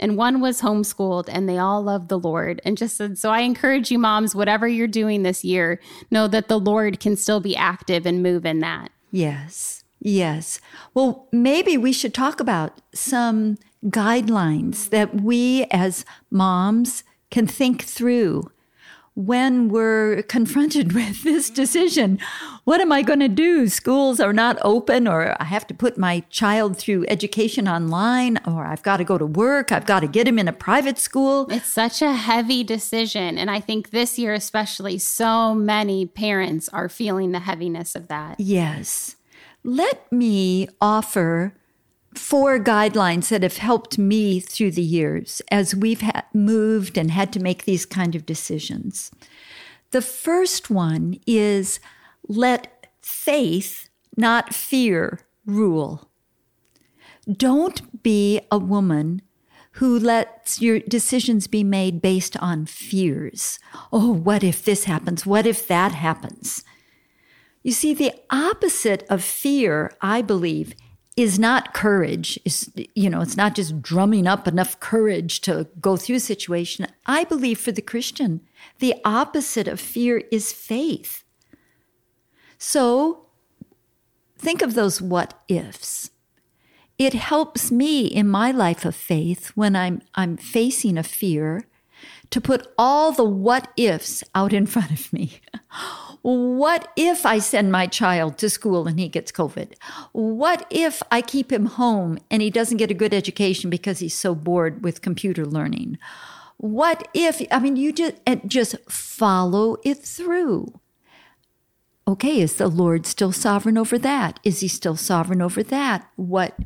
and 0.04 0.18
one 0.18 0.42
was 0.42 0.60
homeschooled 0.60 1.30
and 1.30 1.48
they 1.48 1.58
all 1.58 1.82
loved 1.82 2.10
the 2.10 2.20
Lord. 2.20 2.60
And 2.66 2.78
just 2.78 2.98
said, 2.98 3.18
so 3.18 3.30
I 3.30 3.40
encourage 3.40 3.90
you, 3.90 3.98
moms, 3.98 4.36
whatever 4.36 4.68
you're 4.68 4.86
doing 4.86 5.24
this 5.24 5.46
year, 5.46 5.80
know 6.12 6.28
that 6.28 6.50
the 6.50 6.60
Lord 6.60 7.00
can 7.00 7.16
still 7.16 7.40
be 7.40 7.56
active 7.56 8.06
and 8.06 8.22
move 8.22 8.46
in 8.46 8.60
that. 8.60 8.92
Yes. 9.12 9.86
Yes. 10.02 10.60
Well, 10.94 11.30
maybe 11.32 11.78
we 11.78 11.94
should 11.94 12.14
talk 12.14 12.42
about 12.42 12.82
some 12.94 13.58
guidelines 13.86 14.90
that 14.90 15.22
we 15.22 15.68
as 15.72 16.04
moms 16.30 17.06
can 17.32 17.48
think 17.48 17.84
through 17.84 18.52
when 19.16 19.70
we're 19.70 20.24
confronted 20.24 20.94
with 20.94 21.24
this 21.24 21.50
decision. 21.50 22.20
What 22.64 22.82
am 22.82 22.92
I 22.92 23.02
going 23.02 23.20
to 23.20 23.28
do? 23.28 23.68
Schools 23.68 24.20
are 24.20 24.34
not 24.34 24.58
open, 24.62 25.08
or 25.08 25.36
I 25.40 25.46
have 25.46 25.68
to 25.68 25.74
put 25.74 25.98
my 25.98 26.22
child 26.30 26.78
through 26.78 27.06
education 27.08 27.68
online, 27.68 28.40
or 28.48 28.66
I've 28.66 28.84
got 28.84 28.98
to 28.98 29.04
go 29.04 29.18
to 29.18 29.26
work. 29.26 29.72
I've 29.72 29.86
got 29.86 30.00
to 30.00 30.08
get 30.08 30.28
him 30.28 30.40
in 30.40 30.48
a 30.48 30.54
private 30.54 30.98
school. 30.98 31.48
It's 31.50 31.68
such 31.68 32.02
a 32.02 32.14
heavy 32.14 32.64
decision. 32.64 33.38
And 33.38 33.52
I 33.52 33.60
think 33.60 33.90
this 33.92 34.18
year, 34.18 34.34
especially, 34.34 34.98
so 34.98 35.54
many 35.54 36.06
parents 36.06 36.70
are 36.70 36.90
feeling 36.90 37.32
the 37.32 37.40
heaviness 37.40 37.96
of 37.96 38.08
that. 38.08 38.40
Yes. 38.40 39.18
Let 39.64 40.12
me 40.12 40.68
offer 40.82 41.54
four 42.18 42.60
guidelines 42.60 43.30
that 43.30 43.44
have 43.44 43.58
helped 43.58 43.98
me 43.98 44.40
through 44.40 44.72
the 44.72 44.82
years 44.82 45.42
as 45.52 45.76
we've 45.76 46.02
ha- 46.02 46.26
moved 46.34 46.98
and 46.98 47.12
had 47.12 47.32
to 47.34 47.40
make 47.40 47.66
these 47.66 47.86
kind 47.86 48.16
of 48.16 48.26
decisions. 48.26 49.12
The 49.92 50.02
first 50.02 50.70
one 50.70 51.20
is 51.28 51.80
let 52.28 52.88
faith, 53.02 53.90
not 54.18 54.54
fear, 54.54 55.20
rule. 55.46 56.10
Don't 57.32 58.04
be 58.04 58.42
a 58.52 58.58
woman 58.58 59.22
who 59.74 59.98
lets 59.98 60.62
your 60.62 60.80
decisions 60.80 61.48
be 61.48 61.64
made 61.64 62.02
based 62.02 62.38
on 62.38 62.66
fears. 62.66 63.60
Oh, 63.92 64.14
what 64.14 64.44
if 64.44 64.64
this 64.64 64.84
happens? 64.84 65.26
What 65.26 65.48
if 65.48 65.68
that 65.68 65.94
happens? 65.94 66.64
You 67.64 67.72
see, 67.72 67.94
the 67.94 68.14
opposite 68.30 69.04
of 69.10 69.24
fear, 69.24 69.92
I 70.02 70.22
believe, 70.22 70.76
is 71.16 71.38
not 71.38 71.74
courage 71.74 72.40
is 72.44 72.72
you 72.96 73.10
know 73.10 73.22
it's 73.22 73.38
not 73.38 73.56
just 73.56 73.82
drumming 73.82 74.26
up 74.26 74.48
enough 74.48 74.80
courage 74.80 75.42
to 75.42 75.68
go 75.80 75.96
through 75.96 76.16
a 76.16 76.20
situation 76.20 76.88
i 77.06 77.24
believe 77.24 77.60
for 77.60 77.72
the 77.72 77.82
christian 77.82 78.42
the 78.80 78.96
opposite 79.06 79.68
of 79.68 79.80
fear 79.80 80.24
is 80.32 80.52
faith 80.52 81.24
so 82.66 83.26
think 84.38 84.62
of 84.62 84.74
those 84.74 85.02
what 85.02 85.34
ifs. 85.50 86.12
It 86.98 87.14
helps 87.14 87.72
me 87.72 88.06
in 88.06 88.30
my 88.30 88.52
life 88.52 88.86
of 88.86 88.96
faith 88.96 89.50
when 89.56 89.76
I'm, 89.76 90.02
I'm 90.16 90.38
facing 90.38 90.98
a 90.98 91.04
fear 91.04 91.68
to 92.34 92.42
put 92.42 92.66
all 92.80 93.12
the 93.12 93.24
what 93.24 93.72
ifs 93.78 94.24
out 94.34 94.54
in 94.54 94.66
front 94.66 94.90
of 94.90 95.14
me. 95.14 95.40
What 96.24 96.92
if 96.96 97.28
I 97.28 97.38
send 97.38 97.72
my 97.72 97.86
child 97.86 98.40
to 98.40 98.50
school 98.50 98.88
and 98.88 99.00
he 99.00 99.08
gets 99.08 99.32
COVID? 99.32 99.74
What 100.14 100.66
if 100.72 101.04
I 101.12 101.22
keep 101.22 101.52
him 101.52 101.68
home 101.68 102.18
and 102.32 102.42
he 102.42 102.50
doesn't 102.50 102.78
get 102.78 102.90
a 102.90 102.96
good 102.96 103.14
education 103.14 103.70
because 103.70 104.00
he's 104.00 104.16
so 104.16 104.34
bored 104.34 104.84
with 104.84 105.04
computer 105.04 105.46
learning? 105.46 106.00
What 106.58 107.08
if, 107.14 107.40
I 107.52 107.60
mean, 107.60 107.76
you 107.76 107.94
just, 107.94 108.16
just 108.48 108.78
follow 108.90 109.78
it 109.84 110.00
through. 110.00 110.80
Okay, 112.08 112.40
is 112.40 112.56
the 112.56 112.68
Lord 112.68 113.06
still 113.06 113.32
sovereign 113.32 113.78
over 113.78 114.00
that? 114.00 114.40
Is 114.44 114.62
he 114.62 114.68
still 114.70 114.96
sovereign 114.96 115.42
over 115.42 115.62
that? 115.62 116.10
What, 116.16 116.58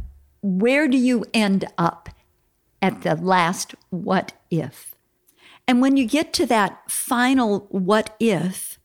where 0.42 0.88
do 0.88 0.98
you 0.98 1.26
end 1.34 1.66
up 1.78 2.08
at 2.82 3.02
the 3.02 3.16
last 3.16 3.76
what 3.90 4.32
if? 4.50 4.94
And 5.68 5.82
when 5.82 5.98
you 5.98 6.06
get 6.06 6.32
to 6.34 6.46
that 6.46 6.90
final 6.90 7.68
what 7.70 8.16
if, 8.20 8.80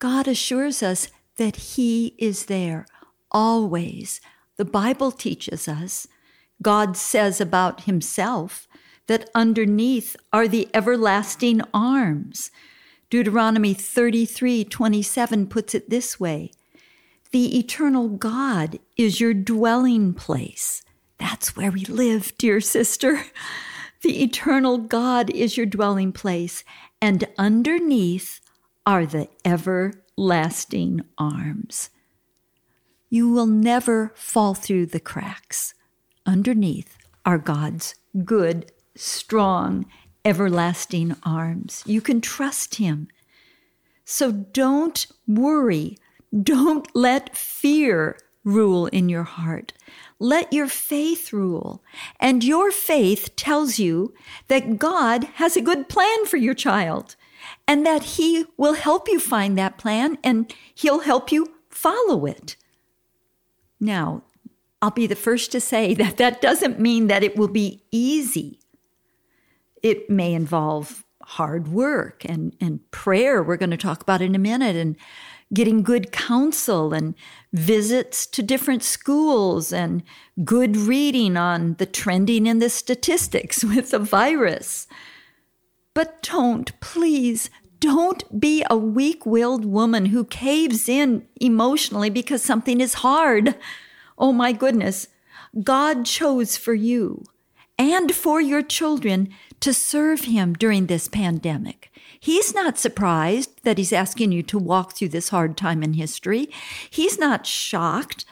God 0.00 0.26
assures 0.26 0.82
us 0.82 1.08
that 1.36 1.56
He 1.56 2.14
is 2.18 2.46
there 2.46 2.86
always. 3.30 4.20
The 4.56 4.64
Bible 4.64 5.10
teaches 5.10 5.68
us, 5.68 6.06
God 6.62 6.96
says 6.96 7.40
about 7.40 7.82
Himself, 7.82 8.66
that 9.06 9.28
underneath 9.34 10.16
are 10.32 10.48
the 10.48 10.68
everlasting 10.74 11.60
arms. 11.72 12.50
Deuteronomy 13.10 13.74
33 13.74 14.64
27 14.64 15.46
puts 15.46 15.74
it 15.74 15.90
this 15.90 16.18
way 16.18 16.50
The 17.30 17.58
eternal 17.58 18.08
God 18.08 18.78
is 18.96 19.20
your 19.20 19.34
dwelling 19.34 20.14
place. 20.14 20.82
That's 21.18 21.54
where 21.56 21.70
we 21.70 21.84
live, 21.84 22.36
dear 22.38 22.60
sister. 22.60 23.24
The 24.04 24.22
eternal 24.22 24.76
God 24.76 25.30
is 25.30 25.56
your 25.56 25.64
dwelling 25.64 26.12
place, 26.12 26.62
and 27.00 27.26
underneath 27.38 28.42
are 28.84 29.06
the 29.06 29.30
everlasting 29.46 31.00
arms. 31.16 31.88
You 33.08 33.30
will 33.30 33.46
never 33.46 34.12
fall 34.14 34.52
through 34.52 34.86
the 34.86 35.00
cracks. 35.00 35.72
Underneath 36.26 36.98
are 37.24 37.38
God's 37.38 37.94
good, 38.26 38.70
strong, 38.94 39.86
everlasting 40.22 41.16
arms. 41.22 41.82
You 41.86 42.02
can 42.02 42.20
trust 42.20 42.74
Him. 42.74 43.08
So 44.04 44.30
don't 44.30 45.06
worry. 45.26 45.96
Don't 46.42 46.94
let 46.94 47.34
fear 47.34 48.18
rule 48.44 48.86
in 48.86 49.08
your 49.08 49.22
heart. 49.24 49.72
Let 50.18 50.52
your 50.52 50.68
faith 50.68 51.32
rule. 51.32 51.82
And 52.20 52.44
your 52.44 52.70
faith 52.70 53.34
tells 53.36 53.78
you 53.78 54.14
that 54.48 54.78
God 54.78 55.24
has 55.34 55.56
a 55.56 55.62
good 55.62 55.88
plan 55.88 56.26
for 56.26 56.36
your 56.36 56.54
child 56.54 57.16
and 57.66 57.84
that 57.84 58.02
He 58.02 58.44
will 58.56 58.74
help 58.74 59.08
you 59.08 59.18
find 59.18 59.58
that 59.58 59.78
plan 59.78 60.18
and 60.22 60.52
He'll 60.74 61.00
help 61.00 61.32
you 61.32 61.54
follow 61.68 62.26
it. 62.26 62.56
Now, 63.80 64.22
I'll 64.80 64.90
be 64.90 65.06
the 65.06 65.16
first 65.16 65.50
to 65.52 65.60
say 65.60 65.94
that 65.94 66.18
that 66.18 66.40
doesn't 66.40 66.78
mean 66.78 67.08
that 67.08 67.24
it 67.24 67.36
will 67.36 67.48
be 67.48 67.82
easy. 67.90 68.60
It 69.82 70.08
may 70.08 70.32
involve 70.32 71.04
hard 71.22 71.68
work 71.68 72.24
and, 72.24 72.54
and 72.60 72.90
prayer, 72.90 73.42
we're 73.42 73.56
going 73.56 73.70
to 73.70 73.76
talk 73.76 74.02
about 74.02 74.20
in 74.20 74.34
a 74.34 74.38
minute, 74.38 74.76
and 74.76 74.96
getting 75.54 75.82
good 75.82 76.12
counsel 76.12 76.92
and 76.92 77.14
visits 77.52 78.26
to 78.26 78.42
different 78.42 78.82
schools 78.82 79.72
and 79.72 80.02
good 80.44 80.76
reading 80.76 81.36
on 81.36 81.74
the 81.74 81.86
trending 81.86 82.46
in 82.46 82.58
the 82.58 82.68
statistics 82.68 83.64
with 83.64 83.92
the 83.92 83.98
virus. 83.98 84.86
But 85.94 86.22
don't, 86.22 86.78
please, 86.80 87.48
don't 87.78 88.40
be 88.40 88.64
a 88.68 88.76
weak 88.76 89.24
willed 89.24 89.64
woman 89.64 90.06
who 90.06 90.24
caves 90.24 90.88
in 90.88 91.26
emotionally 91.40 92.10
because 92.10 92.42
something 92.42 92.80
is 92.80 92.94
hard. 92.94 93.54
Oh 94.18 94.32
my 94.32 94.52
goodness. 94.52 95.08
God 95.62 96.04
chose 96.04 96.56
for 96.56 96.74
you 96.74 97.24
and 97.78 98.12
for 98.12 98.40
your 98.40 98.62
children 98.62 99.28
to 99.60 99.72
serve 99.72 100.22
Him 100.22 100.54
during 100.54 100.86
this 100.86 101.08
pandemic. 101.08 101.92
He's 102.24 102.54
not 102.54 102.78
surprised 102.78 103.64
that 103.64 103.76
He's 103.76 103.92
asking 103.92 104.32
you 104.32 104.42
to 104.44 104.58
walk 104.58 104.94
through 104.94 105.10
this 105.10 105.28
hard 105.28 105.58
time 105.58 105.82
in 105.82 105.92
history. 105.92 106.48
He's 106.88 107.18
not 107.18 107.44
shocked 107.46 108.24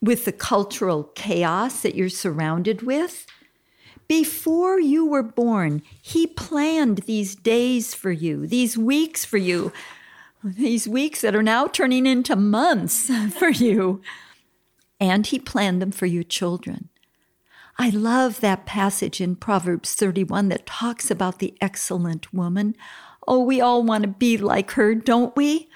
with 0.00 0.24
the 0.24 0.32
cultural 0.32 1.04
chaos 1.14 1.82
that 1.82 1.94
you're 1.94 2.08
surrounded 2.08 2.80
with. 2.80 3.26
Before 4.08 4.80
you 4.80 5.04
were 5.04 5.22
born, 5.22 5.82
He 6.00 6.26
planned 6.26 7.00
these 7.00 7.36
days 7.36 7.92
for 7.92 8.10
you, 8.10 8.46
these 8.46 8.78
weeks 8.78 9.26
for 9.26 9.36
you, 9.36 9.74
these 10.42 10.88
weeks 10.88 11.20
that 11.20 11.36
are 11.36 11.42
now 11.42 11.66
turning 11.66 12.06
into 12.06 12.34
months 12.34 13.10
for 13.38 13.50
you. 13.50 14.00
And 14.98 15.26
He 15.26 15.38
planned 15.38 15.82
them 15.82 15.92
for 15.92 16.06
your 16.06 16.24
children. 16.24 16.88
I 17.82 17.88
love 17.88 18.38
that 18.42 18.64
passage 18.64 19.20
in 19.20 19.34
Proverbs 19.34 19.94
31 19.94 20.50
that 20.50 20.66
talks 20.66 21.10
about 21.10 21.40
the 21.40 21.58
excellent 21.60 22.32
woman. 22.32 22.76
Oh, 23.26 23.42
we 23.42 23.60
all 23.60 23.82
want 23.82 24.02
to 24.02 24.08
be 24.08 24.36
like 24.36 24.70
her, 24.72 24.94
don't 24.94 25.34
we? 25.34 25.68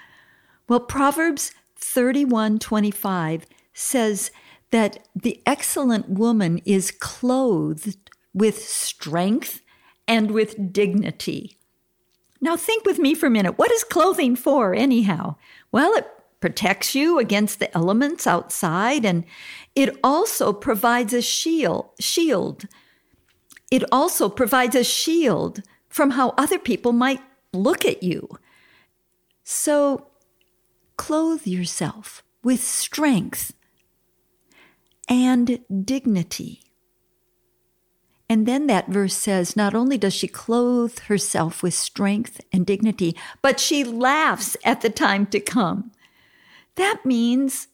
Well, 0.69 0.79
Proverbs 0.79 1.51
31:25 1.77 3.43
says 3.73 4.31
that 4.71 5.05
the 5.13 5.41
excellent 5.45 6.07
woman 6.07 6.59
is 6.59 6.91
clothed 6.91 7.97
with 8.33 8.63
strength 8.63 9.61
and 10.07 10.31
with 10.31 10.71
dignity. 10.71 11.57
Now, 12.39 12.55
think 12.55 12.85
with 12.85 12.99
me 12.99 13.15
for 13.15 13.25
a 13.25 13.29
minute. 13.29 13.57
What 13.57 13.73
is 13.73 13.83
clothing 13.83 14.37
for, 14.37 14.73
anyhow? 14.73 15.35
Well, 15.73 15.93
it 15.95 16.07
protects 16.39 16.93
you 16.93 17.19
against 17.19 17.59
the 17.59 17.75
elements 17.75 18.27
outside, 18.27 19.05
and 19.05 19.23
it 19.75 19.97
also 20.03 20.53
provides 20.53 21.13
a 21.13 21.21
shield. 21.21 21.89
Shield. 21.99 22.65
It 23.71 23.83
also 23.91 24.29
provides 24.29 24.75
a 24.75 24.83
shield 24.83 25.61
from 25.89 26.11
how 26.11 26.33
other 26.37 26.59
people 26.59 26.93
might 26.93 27.21
look 27.53 27.85
at 27.85 28.03
you. 28.03 28.29
So, 29.43 30.07
clothe 30.95 31.47
yourself 31.47 32.23
with 32.43 32.61
strength 32.61 33.53
and 35.09 35.59
dignity. 35.85 36.61
And 38.29 38.45
then 38.45 38.67
that 38.67 38.89
verse 38.89 39.15
says 39.15 39.55
not 39.55 39.73
only 39.73 39.97
does 39.97 40.13
she 40.13 40.27
clothe 40.27 40.99
herself 40.99 41.63
with 41.63 41.73
strength 41.73 42.41
and 42.51 42.65
dignity, 42.65 43.15
but 43.41 43.59
she 43.59 43.83
laughs 43.83 44.57
at 44.65 44.81
the 44.81 44.89
time 44.89 45.25
to 45.27 45.39
come. 45.39 45.91
That 46.77 47.05
means 47.05 47.67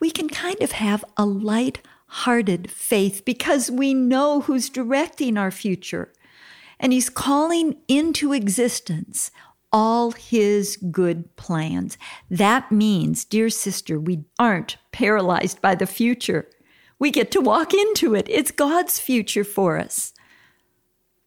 we 0.00 0.10
can 0.10 0.28
kind 0.28 0.60
of 0.62 0.72
have 0.72 1.04
a 1.16 1.26
light 1.26 1.80
hearted 2.06 2.70
faith 2.70 3.24
because 3.24 3.70
we 3.70 3.92
know 3.92 4.40
who's 4.40 4.70
directing 4.70 5.36
our 5.36 5.50
future. 5.50 6.12
And 6.80 6.92
he's 6.92 7.10
calling 7.10 7.76
into 7.88 8.32
existence 8.32 9.30
all 9.72 10.12
his 10.12 10.76
good 10.90 11.36
plans. 11.36 11.98
That 12.30 12.72
means, 12.72 13.24
dear 13.24 13.50
sister, 13.50 14.00
we 14.00 14.24
aren't 14.38 14.78
paralyzed 14.92 15.60
by 15.60 15.74
the 15.74 15.86
future. 15.86 16.48
We 16.98 17.10
get 17.10 17.30
to 17.32 17.40
walk 17.40 17.74
into 17.74 18.14
it. 18.14 18.26
It's 18.30 18.50
God's 18.50 18.98
future 18.98 19.44
for 19.44 19.78
us. 19.78 20.14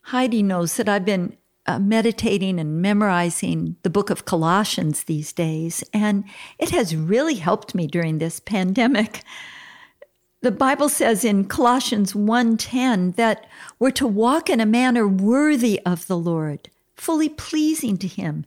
Heidi 0.06 0.42
knows 0.42 0.78
that 0.78 0.90
I've 0.90 1.06
been 1.06 1.38
uh, 1.66 1.80
meditating 1.80 2.60
and 2.60 2.82
memorizing 2.82 3.76
the 3.84 3.90
book 3.90 4.10
of 4.10 4.26
Colossians 4.26 5.04
these 5.04 5.32
days, 5.32 5.84
and 5.94 6.24
it 6.58 6.72
has 6.72 6.96
really 6.96 7.36
helped 7.36 7.76
me 7.76 7.88
during 7.88 8.18
this 8.18 8.40
pandemic. 8.40 9.24
The 10.42 10.52
Bible 10.52 10.90
says 10.90 11.24
in 11.24 11.46
Colossians 11.46 12.14
1:10 12.16 13.16
that 13.16 13.46
we're 13.78 13.92
to 13.92 14.08
walk 14.08 14.50
in 14.50 14.60
a 14.60 14.66
manner 14.66 15.08
worthy 15.08 15.80
of 15.86 16.08
the 16.08 16.18
Lord, 16.18 16.70
fully 16.96 17.30
pleasing 17.30 17.98
to 17.98 18.08
him, 18.08 18.46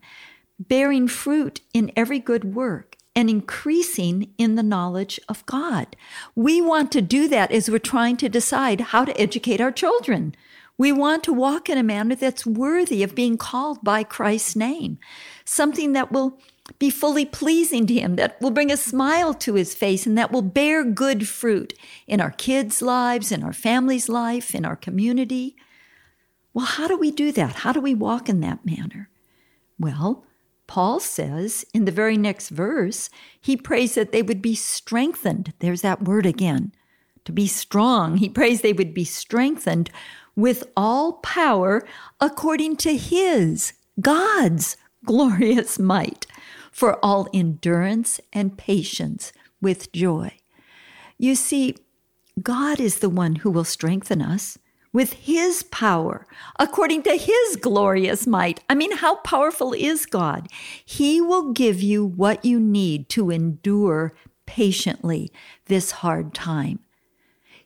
bearing 0.59 1.07
fruit 1.07 1.61
in 1.73 1.93
every 1.95 2.19
good 2.19 2.55
work 2.55 2.97
and 3.15 3.31
increasing 3.31 4.33
in 4.39 4.57
the 4.57 4.63
knowledge 4.63 5.21
of 5.29 5.47
God. 5.47 5.95
We 6.35 6.61
want 6.61 6.91
to 6.93 7.03
do 7.03 7.29
that 7.29 7.53
as 7.53 7.71
we're 7.71 7.79
trying 7.79 8.17
to 8.19 8.29
decide 8.29 8.81
how 8.81 9.05
to 9.05 9.21
educate 9.21 9.61
our 9.61 9.71
children. 9.71 10.35
We 10.77 10.91
want 10.91 11.23
to 11.25 11.33
walk 11.33 11.69
in 11.69 11.79
a 11.79 11.85
manner 11.85 12.17
that's 12.17 12.45
worthy 12.45 13.03
of 13.03 13.15
being 13.15 13.37
called 13.37 13.85
by 13.85 14.03
Christ's 14.03 14.57
name, 14.57 14.99
something 15.45 15.93
that 15.93 16.11
will 16.11 16.41
be 16.79 16.91
fully 16.91 17.25
pleasing 17.25 17.87
to 17.87 17.95
Him, 17.95 18.17
that 18.17 18.41
will 18.41 18.51
bring 18.51 18.73
a 18.73 18.77
smile 18.77 19.35
to 19.35 19.55
His 19.55 19.75
face, 19.75 20.07
and 20.07 20.19
that 20.19 20.33
will 20.33 20.43
bear 20.43 20.85
good 20.85 21.29
fruit 21.29 21.75
in 22.07 22.21
our 22.21 22.33
kids' 22.33 22.83
lives, 22.83 23.31
in 23.31 23.45
our 23.45 23.53
family's 23.53 24.09
life, 24.09 24.55
in 24.55 24.65
our 24.65 24.77
community. 24.77 25.55
Well, 26.53 26.67
how 26.67 26.89
do 26.89 26.97
we 26.97 27.11
do 27.11 27.31
that? 27.33 27.57
How 27.57 27.73
do 27.73 27.81
we 27.81 27.95
walk 27.95 28.29
in 28.29 28.41
that 28.41 28.65
manner? 28.65 29.11
Well, 29.79 30.25
Paul 30.67 30.99
says 30.99 31.65
in 31.75 31.85
the 31.85 31.93
very 31.93 32.17
next 32.17 32.49
verse, 32.49 33.11
he 33.41 33.57
prays 33.57 33.95
that 33.95 34.13
they 34.13 34.23
would 34.23 34.41
be 34.41 34.55
strengthened. 34.55 35.53
There's 35.59 35.83
that 35.83 36.05
word 36.05 36.27
again 36.27 36.73
to 37.25 37.33
be 37.33 37.47
strong. 37.47 38.17
He 38.17 38.29
prays 38.29 38.61
they 38.61 38.73
would 38.73 38.95
be 38.95 39.05
strengthened 39.05 39.91
with 40.37 40.65
all 40.77 41.15
power 41.15 41.87
according 42.21 42.77
to 42.77 42.97
his, 42.97 43.73
God's 44.01 44.77
glorious 45.05 45.79
might, 45.79 46.27
for 46.71 47.05
all 47.05 47.29
endurance 47.33 48.21
and 48.33 48.59
patience 48.59 49.33
with 49.61 49.93
joy. 49.93 50.33
You 51.19 51.35
see, 51.35 51.77
God 52.43 52.81
is 52.81 52.99
the 52.99 53.09
one 53.09 53.37
who 53.37 53.51
will 53.51 53.65
strengthen 53.65 54.21
us 54.21 54.59
with 54.93 55.13
his 55.15 55.63
power 55.65 56.27
according 56.59 57.03
to 57.03 57.17
his 57.17 57.57
glorious 57.57 58.27
might. 58.27 58.61
I 58.69 58.75
mean, 58.75 58.97
how 58.97 59.17
powerful 59.17 59.73
is 59.73 60.07
God? 60.07 60.49
He 60.85 61.21
will 61.21 61.53
give 61.53 61.83
you 61.83 62.05
what 62.05 62.45
you 62.45 62.59
need 62.59 63.09
to 63.11 63.31
endure 63.31 64.15
patiently 64.47 65.33
this 65.67 65.91
hard 65.91 66.35
time. 66.35 66.81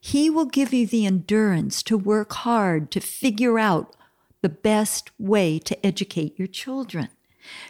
He 0.08 0.30
will 0.30 0.46
give 0.46 0.72
you 0.72 0.86
the 0.86 1.04
endurance 1.04 1.82
to 1.82 1.98
work 1.98 2.32
hard 2.32 2.90
to 2.92 2.98
figure 2.98 3.58
out 3.58 3.94
the 4.40 4.48
best 4.48 5.10
way 5.18 5.58
to 5.58 5.86
educate 5.86 6.38
your 6.38 6.48
children 6.48 7.10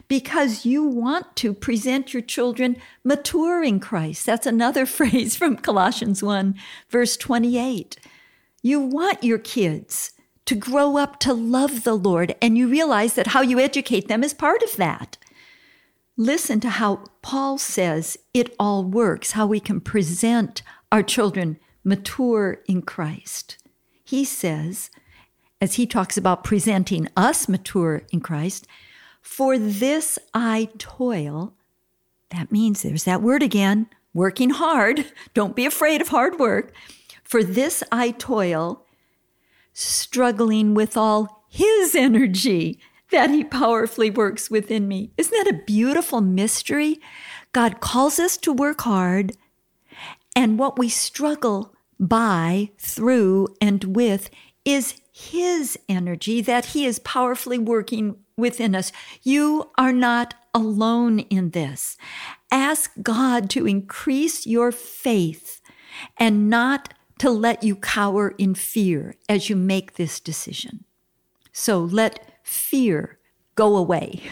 because 0.07 0.65
you 0.65 0.85
want 0.85 1.35
to 1.35 1.53
present 1.53 2.15
your 2.15 2.23
children 2.23 2.77
mature 3.03 3.65
in 3.65 3.81
Christ. 3.81 4.25
That's 4.25 4.47
another 4.47 4.87
phrase 4.99 5.35
from 5.35 5.57
Colossians 5.57 6.23
1, 6.23 6.55
verse 6.89 7.17
28. 7.17 7.97
You 8.63 8.79
want 8.83 9.25
your 9.25 9.39
kids 9.39 10.13
to 10.45 10.55
grow 10.55 10.97
up 10.97 11.19
to 11.19 11.35
love 11.35 11.83
the 11.83 11.97
Lord, 11.97 12.37
and 12.41 12.57
you 12.57 12.69
realize 12.69 13.15
that 13.15 13.29
how 13.29 13.41
you 13.41 13.59
educate 13.59 14.07
them 14.07 14.23
is 14.23 14.33
part 14.33 14.63
of 14.63 14.77
that. 14.77 15.17
Listen 16.17 16.61
to 16.61 16.71
how 16.71 17.03
Paul 17.21 17.59
says 17.59 18.17
it 18.33 18.55
all 18.61 18.85
works, 18.85 19.33
how 19.33 19.49
we 19.49 19.59
can 19.59 19.81
present 19.81 20.63
our 20.93 21.03
children 21.03 21.59
mature 21.89 22.61
in 22.67 22.83
Christ. 22.83 23.57
He 24.05 24.25
says, 24.25 24.91
as 25.61 25.75
he 25.75 25.87
talks 25.87 26.17
about 26.17 26.45
presenting 26.45 27.09
us 27.17 27.49
mature 27.49 28.03
in 28.13 28.21
Christ, 28.21 28.67
for 29.21 29.59
this 29.59 30.19
I 30.33 30.69
toil. 30.79 31.55
That 32.31 32.53
means 32.53 32.83
there's 32.83 33.05
that 33.05 33.23
word 33.23 33.43
again 33.43 33.89
working 34.15 34.51
hard. 34.51 35.07
Don't 35.35 35.57
be 35.57 35.67
afraid 35.67 36.01
of 36.01 36.09
hard 36.09 36.39
work. 36.39 36.73
For 37.25 37.43
this 37.43 37.83
I 37.91 38.13
toil, 38.13 38.85
struggling 39.73 40.75
with 40.75 40.97
all 40.97 41.45
his 41.49 41.95
energy 41.95 42.79
that 43.11 43.31
he 43.31 43.45
powerfully 43.45 44.11
works 44.11 44.51
within 44.51 44.87
me. 44.87 45.11
Isn't 45.17 45.45
that 45.45 45.55
a 45.55 45.65
beautiful 45.65 46.21
mystery? 46.21 47.01
God 47.53 47.81
calls 47.81 48.19
us 48.19 48.37
to 48.39 48.53
work 48.53 48.83
hard, 48.83 49.33
and 50.37 50.59
what 50.59 50.79
we 50.79 50.89
struggle 50.89 51.75
by, 51.99 52.71
through, 52.79 53.49
and 53.61 53.85
with 53.85 54.31
is 54.65 55.01
his 55.13 55.79
energy 55.89 56.41
that 56.41 56.67
he 56.67 56.85
is 56.85 56.99
powerfully 57.01 57.59
working 57.59 58.17
within 58.37 58.75
us. 58.75 58.93
You 59.23 59.71
are 59.77 59.93
not 59.93 60.35
alone 60.55 61.21
in 61.21 61.51
this. 61.51 61.97
Ask 62.51 62.93
God 63.03 63.51
to 63.51 63.67
increase 63.67 64.47
your 64.47 64.71
faith 64.73 65.61
and 66.17 66.49
not 66.49 66.95
to 67.19 67.31
let 67.31 67.63
you 67.65 67.75
cower 67.75 68.35
in 68.39 68.55
fear 68.55 69.17
as 69.29 69.51
you 69.51 69.57
make 69.57 69.95
this 69.95 70.21
decision. 70.21 70.85
So 71.53 71.81
let 71.81 72.39
fear 72.45 73.19
go 73.57 73.77
away. 73.77 74.23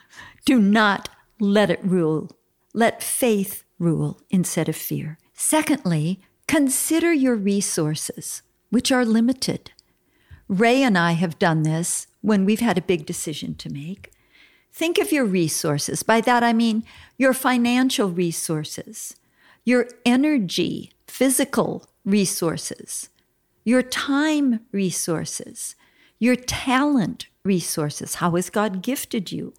Do 0.44 0.60
not 0.60 1.08
let 1.40 1.70
it 1.70 1.84
rule. 1.84 2.30
Let 2.72 3.02
faith 3.02 3.64
rule 3.78 4.20
instead 4.30 4.68
of 4.68 4.76
fear. 4.76 5.18
Secondly, 5.34 6.20
consider 6.46 7.12
your 7.12 7.36
resources, 7.36 8.42
which 8.70 8.92
are 8.92 9.04
limited. 9.04 9.72
Ray 10.48 10.82
and 10.82 10.96
I 10.96 11.12
have 11.12 11.38
done 11.38 11.62
this 11.62 12.06
when 12.20 12.44
we've 12.44 12.60
had 12.60 12.78
a 12.78 12.82
big 12.82 13.04
decision 13.04 13.54
to 13.56 13.68
make. 13.68 14.12
Think 14.72 14.98
of 14.98 15.10
your 15.10 15.24
resources. 15.24 16.02
By 16.02 16.20
that, 16.22 16.42
I 16.42 16.52
mean 16.52 16.84
your 17.16 17.32
financial 17.32 18.10
resources, 18.10 19.16
your 19.64 19.88
energy, 20.04 20.92
physical 21.06 21.86
resources, 22.04 23.08
your 23.64 23.82
time 23.82 24.60
resources, 24.70 25.74
your 26.18 26.36
talent 26.36 27.26
resources. 27.44 28.16
How 28.16 28.32
has 28.32 28.50
God 28.50 28.82
gifted 28.82 29.32
you? 29.32 29.54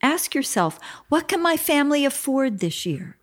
Ask 0.00 0.34
yourself, 0.34 0.78
what 1.08 1.26
can 1.26 1.42
my 1.42 1.56
family 1.56 2.04
afford 2.04 2.60
this 2.60 2.86
year? 2.86 3.17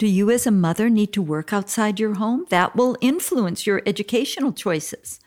Do 0.00 0.06
you, 0.06 0.30
as 0.30 0.46
a 0.46 0.50
mother, 0.50 0.88
need 0.88 1.12
to 1.12 1.20
work 1.20 1.52
outside 1.52 2.00
your 2.00 2.14
home? 2.14 2.46
That 2.48 2.74
will 2.74 2.96
influence 3.02 3.66
your 3.66 3.82
educational 3.84 4.50
choices. 4.50 5.20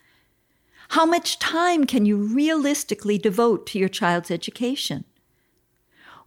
How 0.89 1.05
much 1.05 1.37
time 1.37 1.83
can 1.83 2.07
you 2.07 2.17
realistically 2.17 3.19
devote 3.19 3.67
to 3.67 3.77
your 3.77 3.87
child's 3.87 4.31
education? 4.31 5.05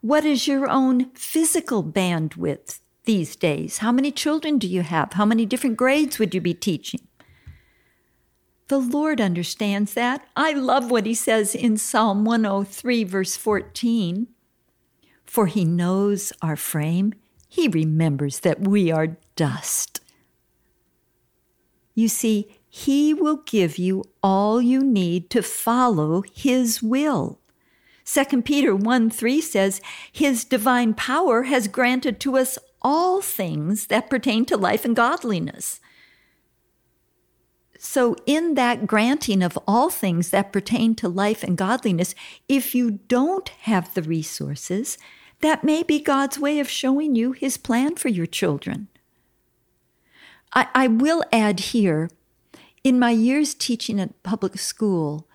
What 0.01 0.25
is 0.25 0.47
your 0.47 0.69
own 0.69 1.11
physical 1.15 1.83
bandwidth 1.83 2.79
these 3.03 3.35
days? 3.35 3.79
How 3.79 3.91
many 3.91 4.13
children 4.13 4.59
do 4.59 4.69
you 4.69 4.83
have? 4.83 5.15
How 5.15 5.25
many 5.25 5.45
different 5.45 5.77
grades 5.77 6.21
would 6.21 6.33
you 6.33 6.41
be 6.41 6.55
teaching? 6.55 7.01
The 8.69 8.79
Lord 8.79 9.21
understands 9.21 9.95
that. 9.95 10.25
I 10.37 10.53
love 10.53 10.89
what 10.89 11.05
he 11.05 11.15
says 11.15 11.57
in 11.57 11.79
Psalm 11.79 12.25
103, 12.25 13.03
verse 13.03 13.37
14. 13.37 14.29
For 15.25 15.49
he 15.49 15.65
knows 15.65 16.33
our 16.41 16.55
frame, 16.55 17.13
he 17.57 17.69
remembers 17.69 18.41
that 18.41 18.61
we 18.61 18.93
are 18.93 19.17
dust. 19.35 20.01
You 21.95 22.07
see, 22.07 22.55
he 22.69 23.15
will 23.15 23.39
give 23.47 23.79
you 23.79 24.05
all 24.23 24.61
you 24.61 24.85
need 24.85 25.31
to 25.31 25.43
follow 25.43 26.23
His 26.35 26.83
will. 26.83 27.41
2 28.05 28.43
Peter 28.43 28.77
1 28.77 29.09
3 29.09 29.41
says, 29.41 29.81
His 30.13 30.45
divine 30.45 30.93
power 30.93 31.45
has 31.45 31.67
granted 31.67 32.21
to 32.21 32.37
us 32.37 32.59
all 32.83 33.23
things 33.23 33.87
that 33.87 34.11
pertain 34.11 34.45
to 34.45 34.59
life 34.59 34.85
and 34.85 34.95
godliness. 34.95 35.81
So, 37.79 38.17
in 38.27 38.53
that 38.57 38.87
granting 38.87 39.43
of 39.43 39.59
all 39.67 39.89
things 39.89 40.29
that 40.29 40.53
pertain 40.53 40.95
to 40.97 41.09
life 41.09 41.43
and 41.43 41.57
godliness, 41.57 42.15
if 42.51 42.75
you 42.75 42.91
don't 43.09 43.49
have 43.61 43.95
the 43.95 44.03
resources, 44.03 44.99
that 45.41 45.65
may 45.65 45.83
be 45.83 46.01
God's 46.01 46.39
way 46.39 46.59
of 46.59 46.69
showing 46.69 47.15
you 47.15 47.33
His 47.33 47.57
plan 47.57 47.97
for 47.97 48.09
your 48.09 48.27
children. 48.27 48.89
I, 50.53 50.69
I 50.75 50.87
will 50.87 51.23
add 51.33 51.61
here 51.61 52.09
in 52.87 53.01
my 53.01 53.11
years 53.11 53.53
teaching 53.53 53.99
at 53.99 54.23
public 54.23 54.59
school, 54.59 55.27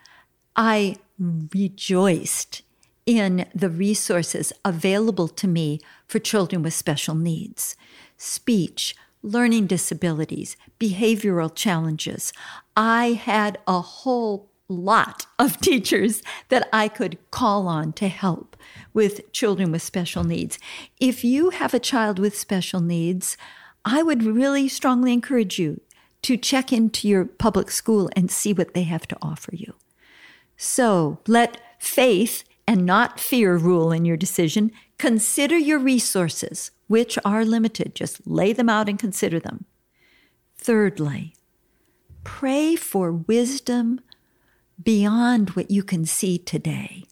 I 0.56 0.96
rejoiced 1.20 2.62
in 3.06 3.46
the 3.54 3.70
resources 3.70 4.54
available 4.64 5.28
to 5.28 5.50
me 5.50 5.82
for 6.08 6.20
children 6.20 6.64
with 6.64 6.74
special 6.74 7.14
needs 7.14 7.76
speech, 8.16 8.96
learning 9.22 9.68
disabilities, 9.68 10.56
behavioral 10.80 11.54
challenges. 11.54 12.32
I 12.78 13.14
had 13.14 13.58
a 13.68 13.82
whole 13.82 14.51
lot 14.72 15.28
of 15.38 15.60
teachers 15.60 16.22
that 16.50 16.68
I 16.72 16.88
could 16.88 17.18
call 17.32 17.68
on 17.68 17.94
to 17.94 18.08
help 18.08 18.56
with 18.94 19.32
children 19.32 19.72
with 19.72 19.82
special 19.82 20.24
needs. 20.24 20.58
If 21.00 21.24
you 21.24 21.52
have 21.52 21.74
a 21.74 21.80
child 21.80 22.20
with 22.20 22.38
special 22.38 22.80
needs, 22.80 23.38
I 23.86 24.04
would 24.04 24.24
really 24.24 24.68
strongly 24.68 25.14
encourage 25.14 25.58
you 25.60 25.82
to 26.24 26.38
check 26.38 26.72
into 26.72 27.08
your 27.08 27.26
public 27.26 27.72
school 27.72 28.10
and 28.16 28.30
see 28.30 28.54
what 28.54 28.74
they 28.74 28.84
have 28.84 29.08
to 29.08 29.18
offer 29.22 29.56
you. 29.56 29.74
So 30.56 31.20
let 31.28 31.60
faith 31.80 32.44
and 32.68 32.86
not 32.86 33.20
fear 33.20 33.58
rule 33.58 33.92
in 33.92 34.06
your 34.06 34.18
decision. 34.18 34.72
Consider 34.98 35.58
your 35.58 35.80
resources, 35.80 36.72
which 36.88 37.18
are 37.26 37.44
limited. 37.44 37.96
Just 37.96 38.26
lay 38.28 38.54
them 38.54 38.70
out 38.70 38.88
and 38.88 39.00
consider 39.00 39.40
them. 39.40 39.66
Thirdly, 40.56 41.34
pray 42.24 42.76
for 42.76 43.12
wisdom 43.12 44.00
beyond 44.84 45.52
what 45.52 45.72
you 45.72 45.84
can 45.84 46.06
see 46.06 46.38
today. 46.38 47.06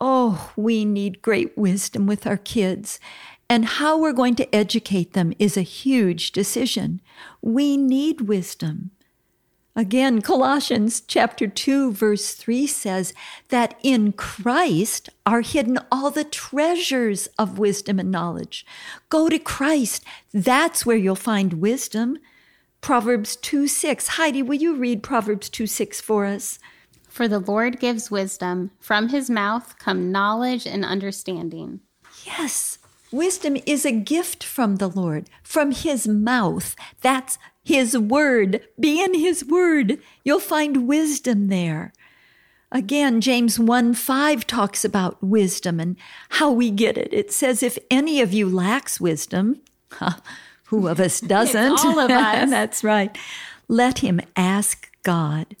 Oh, 0.00 0.52
we 0.56 0.84
need 0.84 1.22
great 1.22 1.56
wisdom 1.56 2.06
with 2.06 2.26
our 2.26 2.36
kids. 2.36 3.00
And 3.48 3.64
how 3.64 3.98
we're 3.98 4.12
going 4.12 4.34
to 4.36 4.54
educate 4.54 5.12
them 5.12 5.32
is 5.38 5.56
a 5.56 5.62
huge 5.62 6.32
decision. 6.32 7.00
We 7.40 7.76
need 7.76 8.22
wisdom. 8.22 8.90
Again, 9.78 10.22
Colossians 10.22 11.02
chapter 11.02 11.46
2 11.46 11.92
verse 11.92 12.32
3 12.32 12.66
says 12.66 13.12
that 13.50 13.78
in 13.82 14.12
Christ 14.12 15.10
are 15.26 15.42
hidden 15.42 15.78
all 15.92 16.10
the 16.10 16.24
treasures 16.24 17.28
of 17.38 17.58
wisdom 17.58 17.98
and 17.98 18.10
knowledge. 18.10 18.64
Go 19.10 19.28
to 19.28 19.38
Christ. 19.38 20.02
That's 20.32 20.86
where 20.86 20.96
you'll 20.96 21.14
find 21.14 21.54
wisdom. 21.54 22.16
Proverbs 22.86 23.34
2 23.34 23.66
6. 23.66 24.06
Heidi, 24.06 24.44
will 24.44 24.54
you 24.54 24.76
read 24.76 25.02
Proverbs 25.02 25.48
2 25.48 25.66
6 25.66 26.00
for 26.00 26.24
us? 26.24 26.60
For 27.08 27.26
the 27.26 27.40
Lord 27.40 27.80
gives 27.80 28.12
wisdom. 28.12 28.70
From 28.78 29.08
his 29.08 29.28
mouth 29.28 29.76
come 29.80 30.12
knowledge 30.12 30.68
and 30.68 30.84
understanding. 30.84 31.80
Yes, 32.24 32.78
wisdom 33.10 33.56
is 33.66 33.84
a 33.84 33.90
gift 33.90 34.44
from 34.44 34.76
the 34.76 34.86
Lord, 34.86 35.28
from 35.42 35.72
his 35.72 36.06
mouth. 36.06 36.76
That's 37.00 37.38
his 37.64 37.98
word. 37.98 38.64
Be 38.78 39.02
in 39.02 39.14
his 39.14 39.44
word. 39.44 39.98
You'll 40.22 40.38
find 40.38 40.86
wisdom 40.86 41.48
there. 41.48 41.92
Again, 42.70 43.20
James 43.20 43.58
1 43.58 43.94
5 43.94 44.46
talks 44.46 44.84
about 44.84 45.20
wisdom 45.20 45.80
and 45.80 45.96
how 46.28 46.52
we 46.52 46.70
get 46.70 46.96
it. 46.96 47.12
It 47.12 47.32
says, 47.32 47.64
If 47.64 47.78
any 47.90 48.20
of 48.20 48.32
you 48.32 48.48
lacks 48.48 49.00
wisdom, 49.00 49.60
who 50.66 50.88
of 50.88 51.00
us 51.00 51.20
doesn't? 51.34 51.84
all 51.84 51.98
of 51.98 52.10
us. 52.10 52.50
That's 52.50 52.84
right. 52.84 53.16
Let 53.68 53.98
him 53.98 54.20
ask 54.36 54.90
God 55.02 55.56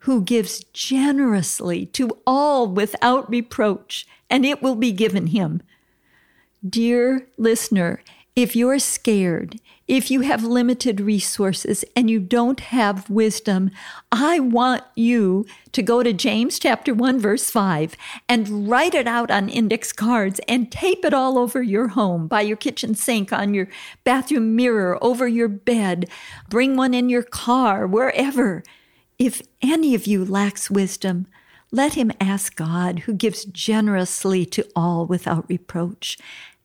who 0.00 0.22
gives 0.22 0.62
generously 0.72 1.86
to 1.86 2.16
all 2.26 2.68
without 2.68 3.28
reproach, 3.28 4.06
and 4.30 4.46
it 4.46 4.62
will 4.62 4.76
be 4.76 4.92
given 4.92 5.28
him. 5.28 5.62
Dear 6.66 7.26
listener, 7.36 8.02
if 8.36 8.54
you're 8.54 8.78
scared, 8.78 9.60
if 9.88 10.10
you 10.10 10.22
have 10.22 10.42
limited 10.42 11.00
resources 11.00 11.84
and 11.94 12.10
you 12.10 12.18
don't 12.18 12.58
have 12.58 13.08
wisdom, 13.08 13.70
I 14.10 14.40
want 14.40 14.82
you 14.96 15.46
to 15.72 15.82
go 15.82 16.02
to 16.02 16.12
James 16.12 16.58
chapter 16.58 16.92
1 16.92 17.20
verse 17.20 17.50
5 17.50 17.96
and 18.28 18.68
write 18.68 18.94
it 18.94 19.06
out 19.06 19.30
on 19.30 19.48
index 19.48 19.92
cards 19.92 20.40
and 20.48 20.72
tape 20.72 21.04
it 21.04 21.14
all 21.14 21.38
over 21.38 21.62
your 21.62 21.88
home, 21.88 22.26
by 22.26 22.40
your 22.40 22.56
kitchen 22.56 22.96
sink, 22.96 23.32
on 23.32 23.54
your 23.54 23.68
bathroom 24.02 24.56
mirror, 24.56 24.98
over 25.02 25.28
your 25.28 25.48
bed. 25.48 26.08
Bring 26.48 26.76
one 26.76 26.92
in 26.92 27.08
your 27.08 27.22
car, 27.22 27.86
wherever. 27.86 28.64
If 29.20 29.40
any 29.62 29.94
of 29.94 30.06
you 30.06 30.24
lacks 30.24 30.68
wisdom, 30.68 31.28
let 31.70 31.94
him 31.94 32.12
ask 32.20 32.56
God, 32.56 33.00
who 33.00 33.14
gives 33.14 33.44
generously 33.44 34.44
to 34.46 34.66
all 34.74 35.06
without 35.06 35.48
reproach, 35.48 36.18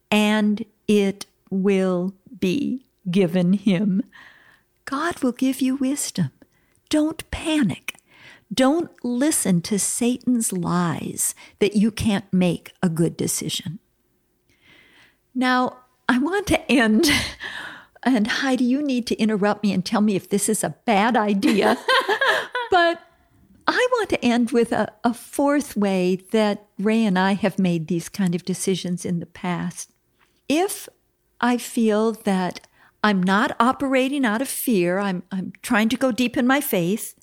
and 0.09 0.65
it 0.87 1.25
will 1.49 2.13
be 2.39 2.85
given 3.09 3.53
him. 3.53 4.03
God 4.85 5.23
will 5.23 5.31
give 5.31 5.61
you 5.61 5.75
wisdom. 5.75 6.31
Don't 6.89 7.29
panic. 7.31 7.95
Don't 8.53 8.91
listen 9.03 9.61
to 9.61 9.79
Satan's 9.79 10.51
lies 10.51 11.33
that 11.59 11.75
you 11.75 11.89
can't 11.89 12.31
make 12.33 12.73
a 12.83 12.89
good 12.89 13.15
decision. 13.15 13.79
Now, 15.33 15.77
I 16.09 16.17
want 16.17 16.47
to 16.47 16.71
end, 16.71 17.09
and 18.03 18.27
Heidi, 18.27 18.65
you 18.65 18.81
need 18.81 19.07
to 19.07 19.15
interrupt 19.15 19.63
me 19.63 19.71
and 19.71 19.85
tell 19.85 20.01
me 20.01 20.15
if 20.15 20.27
this 20.27 20.49
is 20.49 20.63
a 20.63 20.75
bad 20.85 21.15
idea. 21.15 21.77
but 22.71 23.01
I 23.67 23.87
want 23.93 24.09
to 24.09 24.25
end 24.25 24.51
with 24.51 24.73
a, 24.73 24.91
a, 25.05 25.13
fourth 25.13 25.77
way 25.77 26.17
that 26.31 26.65
Ray 26.77 27.05
and 27.05 27.17
I 27.17 27.33
have 27.33 27.57
made 27.57 27.87
these 27.87 28.09
kind 28.09 28.35
of 28.35 28.43
decisions 28.43 29.05
in 29.05 29.21
the 29.21 29.25
past. 29.25 29.91
If 30.49 30.89
I 31.39 31.57
feel 31.57 32.11
that 32.11 32.67
I'm 33.03 33.21
not 33.21 33.55
operating 33.59 34.25
out 34.25 34.41
of 34.41 34.47
fear, 34.47 34.99
I'm, 34.99 35.23
I'm 35.31 35.53
trying 35.61 35.89
to 35.89 35.97
go 35.97 36.11
deep 36.11 36.37
in 36.37 36.45
my 36.45 36.61
faith, 36.61 37.15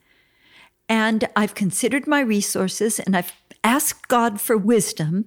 and 0.89 1.29
I've 1.37 1.55
considered 1.55 2.07
my 2.07 2.21
resources 2.21 2.99
and 2.99 3.17
I've 3.17 3.33
asked 3.63 4.09
God 4.09 4.41
for 4.41 4.57
wisdom, 4.57 5.27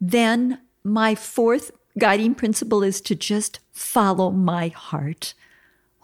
then 0.00 0.60
my 0.82 1.14
fourth 1.14 1.70
guiding 1.98 2.34
principle 2.34 2.82
is 2.82 3.00
to 3.02 3.14
just 3.14 3.60
follow 3.72 4.30
my 4.30 4.68
heart. 4.68 5.34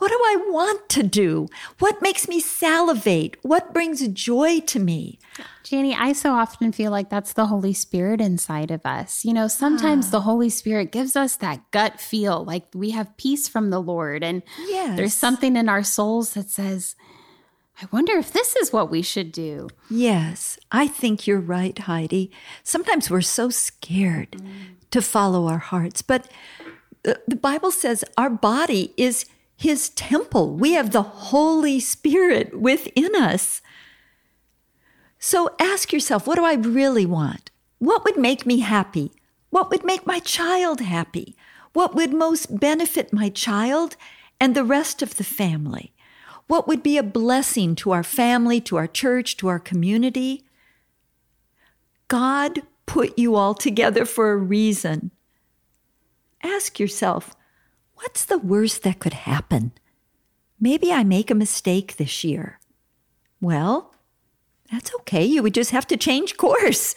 What 0.01 0.09
do 0.09 0.19
I 0.19 0.37
want 0.49 0.89
to 0.89 1.03
do? 1.03 1.47
What 1.79 2.01
makes 2.01 2.27
me 2.27 2.41
salivate? 2.41 3.37
What 3.43 3.75
brings 3.75 4.09
joy 4.09 4.61
to 4.61 4.79
me? 4.81 5.19
Janie, 5.63 5.95
I 5.95 6.15
so 6.15 6.33
often 6.33 6.73
feel 6.73 6.91
like 6.91 7.11
that's 7.11 7.35
the 7.35 7.45
Holy 7.47 7.75
Spirit 7.75 8.19
inside 8.19 8.71
of 8.71 8.87
us. 8.87 9.27
You 9.27 9.35
know, 9.35 9.47
sometimes 9.47 10.07
ah. 10.07 10.11
the 10.13 10.21
Holy 10.23 10.49
Spirit 10.49 10.91
gives 10.91 11.17
us 11.17 11.37
that 11.37 11.71
gut 11.71 12.01
feel 12.01 12.43
like 12.43 12.65
we 12.75 12.93
have 12.93 13.15
peace 13.19 13.47
from 13.47 13.69
the 13.69 13.79
Lord. 13.79 14.25
And 14.25 14.43
yes. 14.67 14.97
there's 14.97 15.13
something 15.13 15.55
in 15.55 15.69
our 15.69 15.83
souls 15.83 16.33
that 16.33 16.49
says, 16.49 16.97
I 17.83 17.87
wonder 17.93 18.15
if 18.17 18.33
this 18.33 18.57
is 18.57 18.73
what 18.73 18.91
we 18.91 19.03
should 19.03 19.31
do. 19.33 19.69
Yes, 19.91 20.59
I 20.73 20.87
think 20.87 21.27
you're 21.27 21.39
right, 21.39 21.79
Heidi. 21.79 22.31
Sometimes 22.63 23.11
we're 23.11 23.21
so 23.21 23.51
scared 23.51 24.31
mm. 24.33 24.51
to 24.93 25.03
follow 25.03 25.47
our 25.47 25.59
hearts, 25.59 26.01
but 26.01 26.27
the 27.03 27.37
Bible 27.37 27.71
says 27.71 28.03
our 28.17 28.31
body 28.31 28.95
is 28.97 29.27
his 29.61 29.90
temple. 29.90 30.55
We 30.55 30.73
have 30.73 30.90
the 30.90 31.03
Holy 31.03 31.81
Spirit 31.81 32.59
within 32.59 33.14
us. 33.14 33.61
So 35.18 35.55
ask 35.61 35.92
yourself, 35.92 36.27
what 36.27 36.37
do 36.37 36.46
I 36.46 36.55
really 36.55 37.05
want? 37.05 37.51
What 37.79 38.03
would 38.05 38.16
make 38.16 38.46
me 38.46 38.61
happy? 38.61 39.12
What 39.51 39.68
would 39.68 39.85
make 39.85 40.07
my 40.07 40.18
child 40.20 40.81
happy? 40.81 41.37
What 41.75 41.94
would 41.94 42.14
most 42.14 42.59
benefit 42.59 43.12
my 43.12 43.29
child 43.29 43.96
and 44.40 44.55
the 44.55 44.64
rest 44.64 45.03
of 45.03 45.16
the 45.16 45.25
family? 45.25 45.92
What 46.46 46.66
would 46.66 46.83
be 46.83 46.96
a 46.96 47.03
blessing 47.03 47.75
to 47.77 47.90
our 47.90 48.03
family, 48.03 48.62
to 48.62 48.77
our 48.77 48.87
church, 48.87 49.37
to 49.37 49.49
our 49.49 49.59
community? 49.59 50.42
God 52.09 52.62
put 52.87 53.18
you 53.18 53.35
all 53.35 53.53
together 53.53 54.07
for 54.07 54.33
a 54.33 54.38
reason. 54.38 55.11
Ask 56.42 56.81
yourself, 56.81 57.37
What's 58.01 58.25
the 58.25 58.39
worst 58.39 58.83
that 58.83 58.99
could 58.99 59.13
happen? 59.13 59.73
Maybe 60.59 60.93
I 60.93 61.05
make 61.05 61.31
a 61.31 61.35
mistake 61.35 61.97
this 61.97 62.25
year. 62.25 62.59
Well, 63.41 63.95
that's 64.73 64.95
okay. 65.01 65.25
You 65.25 65.43
would 65.43 65.55
just 65.55 65.71
have 65.71 65.87
to 65.89 65.97
change 65.97 66.37
course. 66.39 66.95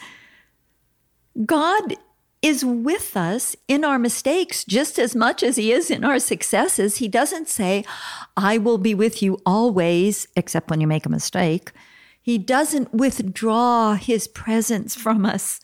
God 1.46 1.96
is 2.42 2.64
with 2.64 3.18
us 3.18 3.56
in 3.68 3.84
our 3.84 4.00
mistakes 4.00 4.64
just 4.64 4.98
as 4.98 5.16
much 5.16 5.44
as 5.44 5.58
He 5.58 5.74
is 5.74 5.92
in 5.92 6.06
our 6.06 6.20
successes. 6.20 6.98
He 6.98 7.08
doesn't 7.08 7.50
say, 7.50 7.84
I 8.38 8.58
will 8.58 8.78
be 8.78 8.96
with 8.96 9.22
you 9.22 9.40
always, 9.46 10.28
except 10.36 10.70
when 10.70 10.80
you 10.80 10.88
make 10.88 11.06
a 11.06 11.10
mistake. 11.10 11.72
He 12.22 12.38
doesn't 12.38 12.94
withdraw 12.94 13.96
His 13.96 14.28
presence 14.28 14.96
from 14.96 15.26
us 15.26 15.60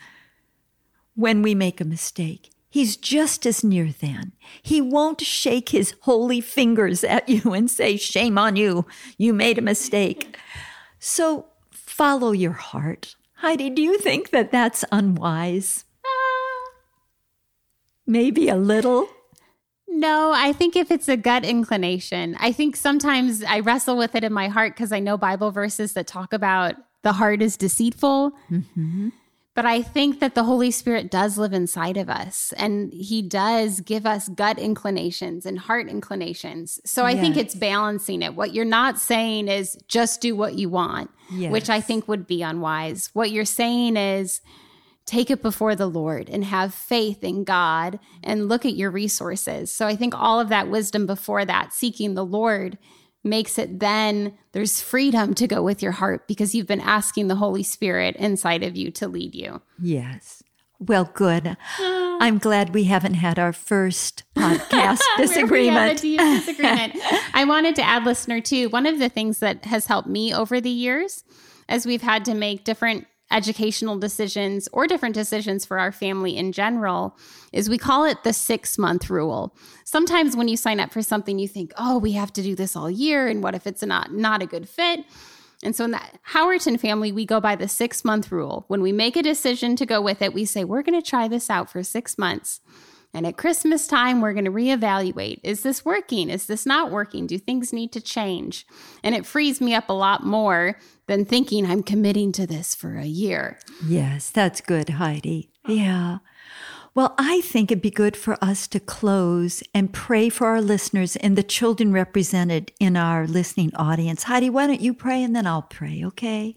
when 1.15 1.41
we 1.41 1.55
make 1.55 1.79
a 1.79 1.85
mistake. 1.85 2.51
He's 2.69 2.97
just 2.97 3.45
as 3.45 3.63
near 3.63 3.91
then. 3.99 4.33
He 4.61 4.79
won't 4.79 5.21
shake 5.21 5.69
his 5.69 5.95
holy 6.01 6.39
fingers 6.39 7.03
at 7.03 7.27
you 7.27 7.53
and 7.53 7.69
say, 7.69 7.97
Shame 7.97 8.37
on 8.37 8.55
you, 8.55 8.85
you 9.17 9.33
made 9.33 9.57
a 9.57 9.61
mistake. 9.61 10.37
So 10.99 11.47
follow 11.71 12.31
your 12.31 12.51
heart. 12.51 13.15
Heidi, 13.37 13.69
do 13.69 13.81
you 13.81 13.97
think 13.97 14.29
that 14.29 14.51
that's 14.51 14.85
unwise? 14.91 15.85
Uh, 16.03 16.69
Maybe 18.05 18.49
a 18.49 18.55
little. 18.55 19.07
No, 19.87 20.31
I 20.33 20.53
think 20.53 20.75
if 20.75 20.91
it's 20.91 21.09
a 21.09 21.17
gut 21.17 21.43
inclination, 21.43 22.35
I 22.39 22.51
think 22.51 22.75
sometimes 22.75 23.43
I 23.43 23.61
wrestle 23.61 23.97
with 23.97 24.13
it 24.13 24.23
in 24.23 24.31
my 24.31 24.47
heart 24.47 24.75
because 24.75 24.91
I 24.91 24.99
know 24.99 25.17
Bible 25.17 25.51
verses 25.51 25.93
that 25.93 26.05
talk 26.05 26.31
about 26.33 26.75
the 27.01 27.13
heart 27.13 27.41
is 27.41 27.57
deceitful. 27.57 28.31
Mm-hmm. 28.51 29.09
But 29.59 29.65
I 29.65 29.81
think 29.81 30.21
that 30.21 30.35
the 30.35 30.45
Holy 30.45 30.71
Spirit 30.71 31.11
does 31.11 31.37
live 31.37 31.51
inside 31.51 31.97
of 31.97 32.09
us 32.09 32.53
and 32.55 32.93
he 32.93 33.21
does 33.21 33.81
give 33.81 34.05
us 34.05 34.29
gut 34.29 34.57
inclinations 34.57 35.45
and 35.45 35.59
heart 35.59 35.89
inclinations. 35.89 36.79
So 36.85 37.03
I 37.03 37.11
yes. 37.11 37.19
think 37.19 37.35
it's 37.35 37.55
balancing 37.55 38.21
it. 38.21 38.35
What 38.35 38.53
you're 38.53 38.63
not 38.63 38.97
saying 38.97 39.49
is 39.49 39.77
just 39.89 40.21
do 40.21 40.33
what 40.33 40.53
you 40.53 40.69
want, 40.69 41.11
yes. 41.29 41.51
which 41.51 41.69
I 41.69 41.81
think 41.81 42.07
would 42.07 42.25
be 42.25 42.41
unwise. 42.41 43.09
What 43.11 43.31
you're 43.31 43.43
saying 43.43 43.97
is 43.97 44.39
take 45.05 45.29
it 45.29 45.41
before 45.41 45.75
the 45.75 45.87
Lord 45.87 46.29
and 46.29 46.45
have 46.45 46.73
faith 46.73 47.21
in 47.21 47.43
God 47.43 47.99
and 48.23 48.47
look 48.47 48.65
at 48.65 48.77
your 48.77 48.91
resources. 48.91 49.73
So 49.73 49.85
I 49.85 49.97
think 49.97 50.13
all 50.15 50.39
of 50.39 50.47
that 50.47 50.69
wisdom 50.69 51.05
before 51.05 51.43
that, 51.43 51.73
seeking 51.73 52.13
the 52.13 52.25
Lord, 52.25 52.77
makes 53.23 53.57
it 53.57 53.79
then 53.79 54.37
there's 54.51 54.81
freedom 54.81 55.33
to 55.35 55.47
go 55.47 55.61
with 55.61 55.81
your 55.83 55.91
heart 55.93 56.27
because 56.27 56.55
you've 56.55 56.67
been 56.67 56.81
asking 56.81 57.27
the 57.27 57.35
Holy 57.35 57.63
Spirit 57.63 58.15
inside 58.15 58.63
of 58.63 58.75
you 58.75 58.91
to 58.91 59.07
lead 59.07 59.35
you. 59.35 59.61
Yes. 59.81 60.41
Well, 60.79 61.09
good. 61.13 61.57
Ah. 61.79 62.17
I'm 62.21 62.37
glad 62.37 62.73
we 62.73 62.85
haven't 62.85 63.15
had 63.15 63.37
our 63.37 63.51
first 63.53 64.23
podcast 64.35 65.01
disagreement. 65.17 66.01
disagreement. 66.01 66.95
I 67.33 67.45
wanted 67.45 67.75
to 67.75 67.83
add, 67.83 68.05
listener, 68.05 68.39
too. 68.41 68.69
One 68.69 68.85
of 68.85 68.99
the 68.99 69.09
things 69.09 69.39
that 69.39 69.65
has 69.65 69.87
helped 69.87 70.07
me 70.07 70.33
over 70.33 70.61
the 70.61 70.69
years, 70.69 71.23
as 71.67 71.85
we've 71.85 72.01
had 72.01 72.23
to 72.25 72.33
make 72.33 72.63
different 72.63 73.07
educational 73.31 73.97
decisions 73.97 74.67
or 74.71 74.87
different 74.87 75.15
decisions 75.15 75.65
for 75.65 75.79
our 75.79 75.91
family 75.91 76.35
in 76.35 76.51
general 76.51 77.17
is 77.51 77.69
we 77.69 77.77
call 77.77 78.05
it 78.05 78.23
the 78.23 78.33
six 78.33 78.77
month 78.77 79.09
rule. 79.09 79.55
Sometimes 79.83 80.35
when 80.35 80.47
you 80.47 80.57
sign 80.57 80.79
up 80.79 80.91
for 80.91 81.01
something, 81.01 81.39
you 81.39 81.47
think, 81.47 81.71
oh, 81.77 81.97
we 81.97 82.13
have 82.13 82.33
to 82.33 82.41
do 82.41 82.55
this 82.55 82.75
all 82.75 82.89
year. 82.89 83.27
And 83.27 83.43
what 83.43 83.55
if 83.55 83.67
it's 83.67 83.83
not, 83.83 84.11
not 84.13 84.41
a 84.41 84.47
good 84.47 84.67
fit? 84.67 85.05
And 85.63 85.75
so 85.75 85.83
in 85.83 85.91
the 85.91 86.01
Howerton 86.31 86.79
family, 86.79 87.11
we 87.11 87.25
go 87.25 87.41
by 87.41 87.55
the 87.55 87.67
six 87.67 88.05
month 88.05 88.31
rule. 88.31 88.65
When 88.67 88.81
we 88.81 88.91
make 88.91 89.15
a 89.15 89.23
decision 89.23 89.75
to 89.75 89.85
go 89.85 90.01
with 90.01 90.21
it, 90.21 90.33
we 90.33 90.45
say, 90.45 90.63
we're 90.63 90.83
going 90.83 90.99
to 90.99 91.07
try 91.07 91.27
this 91.27 91.49
out 91.49 91.69
for 91.69 91.83
six 91.83 92.17
months. 92.17 92.61
And 93.13 93.25
at 93.25 93.37
Christmas 93.37 93.87
time, 93.87 94.21
we're 94.21 94.33
going 94.33 94.45
to 94.45 94.51
reevaluate 94.51 95.39
is 95.43 95.63
this 95.63 95.83
working? 95.83 96.29
Is 96.29 96.45
this 96.45 96.65
not 96.65 96.91
working? 96.91 97.25
Do 97.25 97.39
things 97.39 97.73
need 97.73 97.91
to 97.93 98.01
change? 98.01 98.67
And 99.03 99.15
it 99.15 99.25
frees 99.25 99.59
me 99.59 99.73
up 99.73 99.89
a 99.89 99.93
lot 99.93 100.23
more 100.23 100.77
than 101.09 101.25
thinking 101.25 101.65
I'm 101.65 101.81
committing 101.81 102.31
to 102.33 102.45
this 102.45 102.75
for 102.75 102.97
a 102.97 103.05
year. 103.05 103.59
Yes, 103.85 104.29
that's 104.29 104.61
good, 104.61 104.89
Heidi. 104.89 105.49
Yeah. 105.67 106.19
Well, 106.93 107.15
I 107.17 107.41
think 107.41 107.71
it'd 107.71 107.81
be 107.81 107.89
good 107.89 108.15
for 108.15 108.37
us 108.43 108.67
to 108.67 108.79
close 108.79 109.63
and 109.73 109.91
pray 109.91 110.29
for 110.29 110.47
our 110.47 110.61
listeners 110.61 111.15
and 111.15 111.35
the 111.35 111.43
children 111.43 111.91
represented 111.91 112.71
in 112.79 112.95
our 112.95 113.25
listening 113.25 113.73
audience. 113.75 114.23
Heidi, 114.23 114.51
why 114.51 114.67
don't 114.67 114.81
you 114.81 114.93
pray 114.93 115.23
and 115.23 115.35
then 115.35 115.47
I'll 115.47 115.63
pray, 115.63 116.03
okay? 116.05 116.55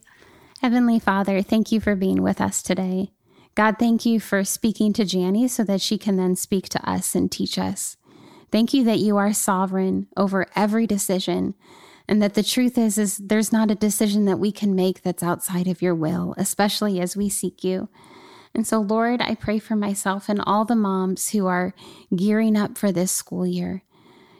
Heavenly 0.60 0.98
Father, 0.98 1.40
thank 1.40 1.72
you 1.72 1.80
for 1.80 1.96
being 1.96 2.22
with 2.22 2.40
us 2.40 2.62
today. 2.62 3.10
God, 3.54 3.76
thank 3.78 4.04
you 4.04 4.20
for 4.20 4.44
speaking 4.44 4.92
to 4.94 5.04
Janie 5.06 5.48
so 5.48 5.64
that 5.64 5.80
she 5.80 5.96
can 5.96 6.16
then 6.16 6.36
speak 6.36 6.68
to 6.70 6.90
us 6.90 7.14
and 7.14 7.32
teach 7.32 7.58
us. 7.58 7.96
Thank 8.50 8.74
you 8.74 8.84
that 8.84 8.98
you 8.98 9.16
are 9.16 9.32
sovereign 9.32 10.08
over 10.14 10.46
every 10.54 10.86
decision 10.86 11.54
and 12.08 12.22
that 12.22 12.34
the 12.34 12.42
truth 12.42 12.76
is 12.76 12.98
is 12.98 13.18
there's 13.18 13.52
not 13.52 13.70
a 13.70 13.76
decision 13.76 14.24
that 14.24 14.38
we 14.38 14.52
can 14.52 14.74
make 14.74 15.02
that's 15.02 15.22
outside 15.22 15.68
of 15.68 15.82
your 15.82 15.94
will, 15.94 16.34
especially 16.36 17.00
as 17.00 17.16
we 17.16 17.28
seek 17.28 17.62
you. 17.64 17.88
And 18.54 18.66
so, 18.66 18.80
Lord, 18.80 19.22
I 19.22 19.34
pray 19.34 19.58
for 19.58 19.76
myself 19.76 20.28
and 20.28 20.40
all 20.40 20.64
the 20.64 20.76
moms 20.76 21.30
who 21.30 21.46
are 21.46 21.74
gearing 22.14 22.56
up 22.56 22.76
for 22.76 22.92
this 22.92 23.10
school 23.10 23.46
year. 23.46 23.82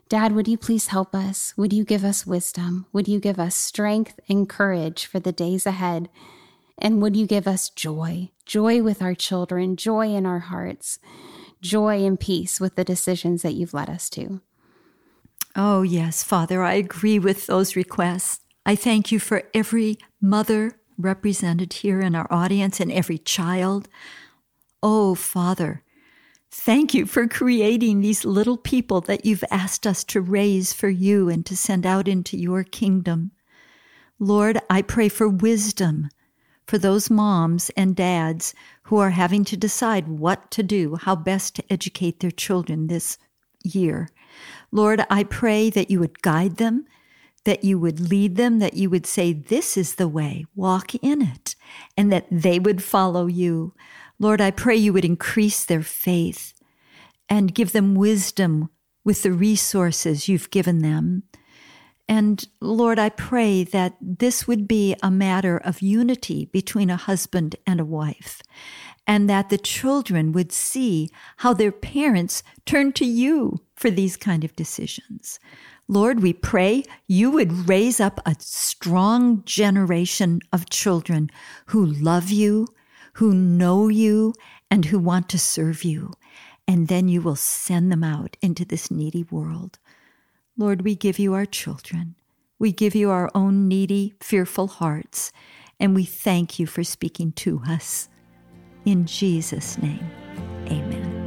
Dad, 0.09 0.33
would 0.33 0.47
you 0.47 0.59
please 0.59 0.89
help 0.89 1.15
us? 1.15 1.55
Would 1.57 1.73
you 1.73 1.85
give 1.85 2.05
us 2.05 2.27
wisdom? 2.27 2.85
Would 2.93 3.09
you 3.09 3.19
give 3.19 3.39
us 3.39 3.55
strength 3.55 4.21
and 4.29 4.47
courage 4.47 5.07
for 5.07 5.19
the 5.19 5.33
days 5.33 5.65
ahead? 5.65 6.11
And 6.77 7.01
would 7.01 7.17
you 7.17 7.27
give 7.27 7.47
us 7.47 7.71
joy, 7.71 8.31
joy 8.45 8.83
with 8.83 9.01
our 9.01 9.15
children, 9.15 9.77
joy 9.77 10.09
in 10.09 10.27
our 10.27 10.41
hearts, 10.41 10.99
joy 11.63 12.05
and 12.05 12.21
peace 12.21 12.61
with 12.61 12.77
the 12.77 12.85
decisions 12.85 13.41
that 13.41 13.55
you've 13.55 13.73
led 13.73 13.89
us 13.89 14.11
to? 14.11 14.43
Oh, 15.55 15.83
yes, 15.83 16.23
Father, 16.23 16.63
I 16.63 16.75
agree 16.75 17.19
with 17.19 17.47
those 17.47 17.77
requests. 17.77 18.41
I 18.65 18.75
thank 18.75 19.13
you 19.13 19.21
for 19.21 19.43
every 19.53 19.99
mother, 20.21 20.79
represented 20.97 21.75
here 21.75 22.01
in 22.01 22.15
our 22.15 22.27
audience 22.33 22.81
and 22.81 22.91
every 22.91 23.19
child. 23.19 23.89
Oh, 24.83 25.15
Father, 25.15 25.83
thank 26.51 26.95
you 26.95 27.07
for 27.07 27.29
creating 27.29 28.01
these 28.01 28.25
little 28.25 28.57
people 28.57 29.01
that 29.03 29.25
you've 29.25 29.45
asked 29.51 29.87
us 29.87 30.05
to 30.05 30.21
raise 30.21 30.73
for 30.73 30.89
you 30.89 31.29
and 31.29 31.45
to 31.47 31.57
send 31.57 31.85
out 31.85 32.09
into 32.09 32.39
your 32.39 32.65
kingdom. 32.65 33.33
Lord, 34.19 34.61
I 34.71 34.81
pray 34.83 35.09
for 35.09 35.29
wisdom 35.29 36.09
for 36.67 36.79
those 36.79 37.11
moms 37.11 37.71
and 37.77 37.95
dads 37.95 38.55
who 38.85 38.99
are 38.99 39.11
having 39.11 39.45
to 39.47 39.57
decide 39.57 40.09
what 40.09 40.51
to 40.53 40.63
do, 40.63 40.97
how 40.97 41.17
best 41.17 41.57
to 41.57 41.73
educate 41.73 42.21
their 42.21 42.31
children 42.31 42.87
this 42.87 43.19
year. 43.65 44.09
Lord, 44.71 45.05
I 45.11 45.25
pray 45.25 45.71
that 45.71 45.91
you 45.91 46.01
would 46.01 46.23
guide 46.23 46.57
them 46.57 46.87
that 47.45 47.65
you 47.65 47.79
would 47.79 48.01
lead 48.11 48.37
them, 48.37 48.59
that 48.61 48.75
you 48.75 48.89
would 48.91 49.07
say, 49.07 49.33
This 49.33 49.77
is 49.77 49.97
the 49.97 50.09
way, 50.09 50.47
walk 50.55 50.95
in 50.97 51.23
it, 51.23 51.55
and 51.97 52.13
that 52.13 52.27
they 52.31 52.59
would 52.59 52.83
follow 52.83 53.27
you. 53.27 53.75
Lord, 54.19 54.41
I 54.41 54.51
pray 54.51 54.77
you 54.77 54.93
would 54.93 55.05
increase 55.05 55.65
their 55.65 55.83
faith 55.83 56.55
and 57.29 57.55
give 57.55 57.73
them 57.73 57.95
wisdom 57.95 58.69
with 59.05 59.23
the 59.23 59.33
resources 59.33 60.29
you've 60.29 60.51
given 60.51 60.81
them. 60.81 61.25
And 62.09 62.47
Lord, 62.61 62.99
I 62.99 63.09
pray 63.09 63.65
that 63.65 63.97
this 64.01 64.47
would 64.47 64.69
be 64.69 64.95
a 65.03 65.11
matter 65.11 65.57
of 65.57 65.83
unity 65.83 66.45
between 66.47 66.91
a 66.91 66.97
husband 66.97 67.57
and 67.67 67.81
a 67.81 67.85
wife, 67.85 68.43
and 69.07 69.29
that 69.29 69.49
the 69.49 69.59
children 69.59 70.33
would 70.33 70.53
see 70.53 71.11
how 71.39 71.53
their 71.53 71.73
parents 71.73 72.43
turn 72.65 72.93
to 72.93 73.05
you 73.05 73.61
for 73.75 73.91
these 73.91 74.17
kind 74.17 74.45
of 74.45 74.55
decisions. 74.57 75.41
Lord, 75.89 76.21
we 76.21 76.33
pray 76.33 76.85
you 77.09 77.31
would 77.31 77.69
raise 77.69 78.01
up 78.01 78.21
a 78.25 78.37
strong 78.39 79.43
generation 79.45 80.41
of 80.53 80.71
children 80.71 81.31
who 81.67 81.85
love 81.85 82.31
you, 82.31 82.69
who 83.15 83.35
know 83.35 83.89
you, 83.89 84.33
and 84.71 84.87
who 84.87 84.99
want 84.99 85.29
to 85.31 85.39
serve 85.39 85.85
you. 85.85 86.13
And 86.67 86.89
then 86.89 87.09
you 87.09 87.21
will 87.21 87.37
send 87.37 87.91
them 87.91 88.05
out 88.05 88.37
into 88.41 88.65
this 88.65 88.91
needy 88.91 89.25
world. 89.25 89.79
Lord, 90.57 90.83
we 90.83 90.95
give 90.95 91.19
you 91.19 91.35
our 91.35 91.45
children. 91.45 92.15
We 92.59 92.73
give 92.73 92.95
you 92.95 93.11
our 93.11 93.31
own 93.35 93.67
needy, 93.67 94.15
fearful 94.21 94.69
hearts. 94.69 95.33
And 95.81 95.95
we 95.95 96.05
thank 96.05 96.59
you 96.59 96.67
for 96.67 96.85
speaking 96.85 97.33
to 97.33 97.63
us. 97.69 98.09
In 98.85 99.07
Jesus' 99.07 99.79
name, 99.79 100.05
amen. 100.67 101.21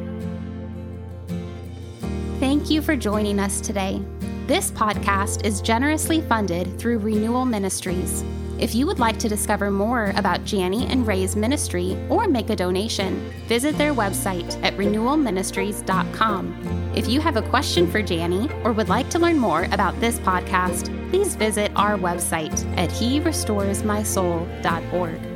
Thank 2.39 2.69
you 2.69 2.81
for 2.81 2.97
joining 2.97 3.39
us 3.39 3.61
today. 3.61 4.01
This 4.45 4.71
podcast 4.71 5.45
is 5.45 5.61
generously 5.61 6.19
funded 6.21 6.77
through 6.77 6.99
Renewal 6.99 7.45
Ministries. 7.45 8.25
If 8.59 8.75
you 8.75 8.85
would 8.87 8.99
like 8.99 9.17
to 9.19 9.27
discover 9.27 9.69
more 9.71 10.13
about 10.15 10.45
Janie 10.45 10.85
and 10.87 11.05
Ray's 11.07 11.35
ministry 11.35 11.97
or 12.09 12.27
make 12.27 12.49
a 12.49 12.55
donation, 12.55 13.31
visit 13.47 13.77
their 13.77 13.93
website 13.93 14.61
at 14.63 14.75
renewalministries.com. 14.77 16.91
If 16.95 17.07
you 17.07 17.19
have 17.19 17.37
a 17.37 17.41
question 17.41 17.89
for 17.89 18.01
Janie 18.01 18.49
or 18.63 18.71
would 18.71 18.89
like 18.89 19.09
to 19.09 19.19
learn 19.19 19.39
more 19.39 19.67
about 19.71 19.99
this 19.99 20.19
podcast, 20.19 20.89
please 21.09 21.35
visit 21.35 21.71
our 21.75 21.97
website 21.97 22.65
at 22.77 22.89
herestoresmysoul.org. 22.89 25.34